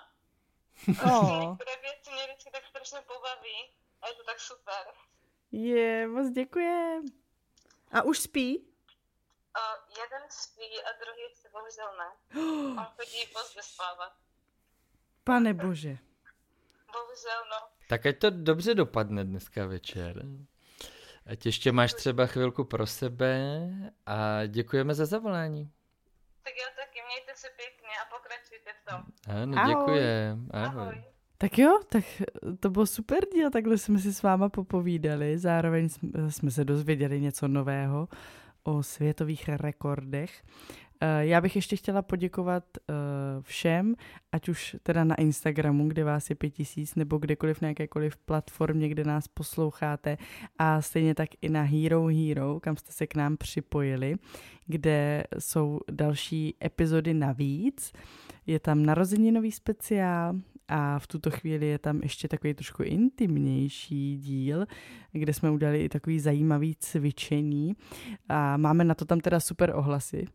Oh. 1.06 1.40
Některé 1.40 1.76
věci 1.82 2.10
mě 2.12 2.24
vždycky 2.26 2.50
tak 2.50 2.66
strašně 2.66 2.98
pobaví 3.06 3.56
a 4.02 4.08
je 4.08 4.14
to 4.14 4.24
tak 4.24 4.40
super. 4.40 4.84
Je, 5.52 6.06
moc 6.08 6.30
děkujem. 6.30 7.04
A 7.92 8.02
už 8.02 8.18
spí? 8.18 8.58
Uh, 8.58 9.96
jeden 10.02 10.30
spí 10.30 10.82
a 10.82 10.90
druhý 11.00 11.34
si 11.34 11.48
bohužel 11.48 11.96
ne. 11.98 12.40
On 12.80 12.86
chodí 12.96 13.26
pozdě 13.32 13.62
spávat. 13.62 14.12
Pane 15.24 15.54
bože. 15.54 15.98
Bohužel, 16.92 17.44
no. 17.50 17.68
Tak 17.88 18.06
ať 18.06 18.18
to 18.18 18.30
dobře 18.30 18.74
dopadne 18.74 19.24
dneska 19.24 19.66
večer. 19.66 20.22
Ať 21.26 21.46
ještě 21.46 21.72
máš 21.72 21.92
třeba 21.92 22.26
chvilku 22.26 22.64
pro 22.64 22.86
sebe 22.86 23.38
a 24.06 24.46
děkujeme 24.46 24.94
za 24.94 25.06
zavolání. 25.06 25.72
Tak 26.46 26.54
já 26.62 26.68
taky, 26.84 26.98
mějte 27.10 27.32
se 27.34 27.48
pěkně 27.56 27.94
a 28.02 28.04
pokračujte 28.14 28.70
v 28.78 28.82
tom. 28.90 29.00
Ano, 29.36 29.54
děkujem. 29.68 30.48
Ahoj. 30.52 30.82
Ahoj. 30.82 31.04
Tak 31.38 31.58
jo, 31.58 31.80
tak 31.88 32.04
to 32.60 32.70
bylo 32.70 32.86
super 32.86 33.18
díl, 33.34 33.50
takhle 33.50 33.78
jsme 33.78 33.98
si 33.98 34.12
s 34.12 34.22
váma 34.22 34.48
popovídali, 34.48 35.38
zároveň 35.38 35.88
jsme 36.28 36.50
se 36.50 36.64
dozvěděli 36.64 37.20
něco 37.20 37.48
nového 37.48 38.08
o 38.62 38.82
světových 38.82 39.48
rekordech. 39.48 40.42
Eh, 41.00 41.26
já 41.26 41.40
bych 41.40 41.56
ještě 41.56 41.76
chtěla 41.76 42.02
poděkovat 42.02 42.64
eh, 42.76 42.94
všem, 43.40 43.94
ať 44.32 44.48
už 44.48 44.76
teda 44.82 45.04
na 45.04 45.14
Instagramu, 45.14 45.88
kde 45.88 46.04
vás 46.04 46.30
je 46.30 46.36
pět 46.36 46.50
tisíc, 46.50 46.94
nebo 46.94 47.18
kdekoliv 47.18 47.60
na 47.60 47.68
jakékoliv 47.68 48.16
platformě, 48.16 48.88
kde 48.88 49.04
nás 49.04 49.28
posloucháte 49.28 50.18
a 50.58 50.82
stejně 50.82 51.14
tak 51.14 51.28
i 51.42 51.48
na 51.48 51.62
Hero 51.62 52.06
Hero, 52.06 52.60
kam 52.60 52.76
jste 52.76 52.92
se 52.92 53.06
k 53.06 53.14
nám 53.14 53.36
připojili, 53.36 54.16
kde 54.66 55.24
jsou 55.38 55.80
další 55.90 56.54
epizody 56.64 57.14
navíc. 57.14 57.92
Je 58.46 58.60
tam 58.60 58.86
narozeninový 58.86 59.52
speciál, 59.52 60.34
a 60.68 60.98
v 60.98 61.06
tuto 61.06 61.30
chvíli 61.30 61.66
je 61.66 61.78
tam 61.78 62.00
ještě 62.02 62.28
takový 62.28 62.54
trošku 62.54 62.82
intimnější 62.82 64.16
díl, 64.16 64.66
kde 65.12 65.34
jsme 65.34 65.50
udělali 65.50 65.84
i 65.84 65.88
takový 65.88 66.20
zajímavý 66.20 66.74
cvičení 66.78 67.76
a 68.28 68.56
máme 68.56 68.84
na 68.84 68.94
to 68.94 69.04
tam 69.04 69.20
teda 69.20 69.40
super 69.40 69.72
ohlasy, 69.74 70.26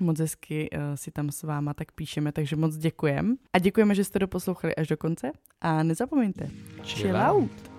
moc 0.00 0.18
hezky 0.18 0.70
uh, 0.70 0.80
si 0.94 1.10
tam 1.10 1.30
s 1.30 1.42
váma 1.42 1.74
tak 1.74 1.92
píšeme, 1.92 2.32
takže 2.32 2.56
moc 2.56 2.76
děkujem. 2.76 3.36
A 3.52 3.58
děkujeme, 3.58 3.94
že 3.94 4.04
jste 4.04 4.18
doposlouchali 4.18 4.76
až 4.76 4.86
do 4.86 4.96
konce 4.96 5.30
a 5.60 5.82
nezapomeňte, 5.82 6.50
chill, 6.84 7.16
out. 7.16 7.69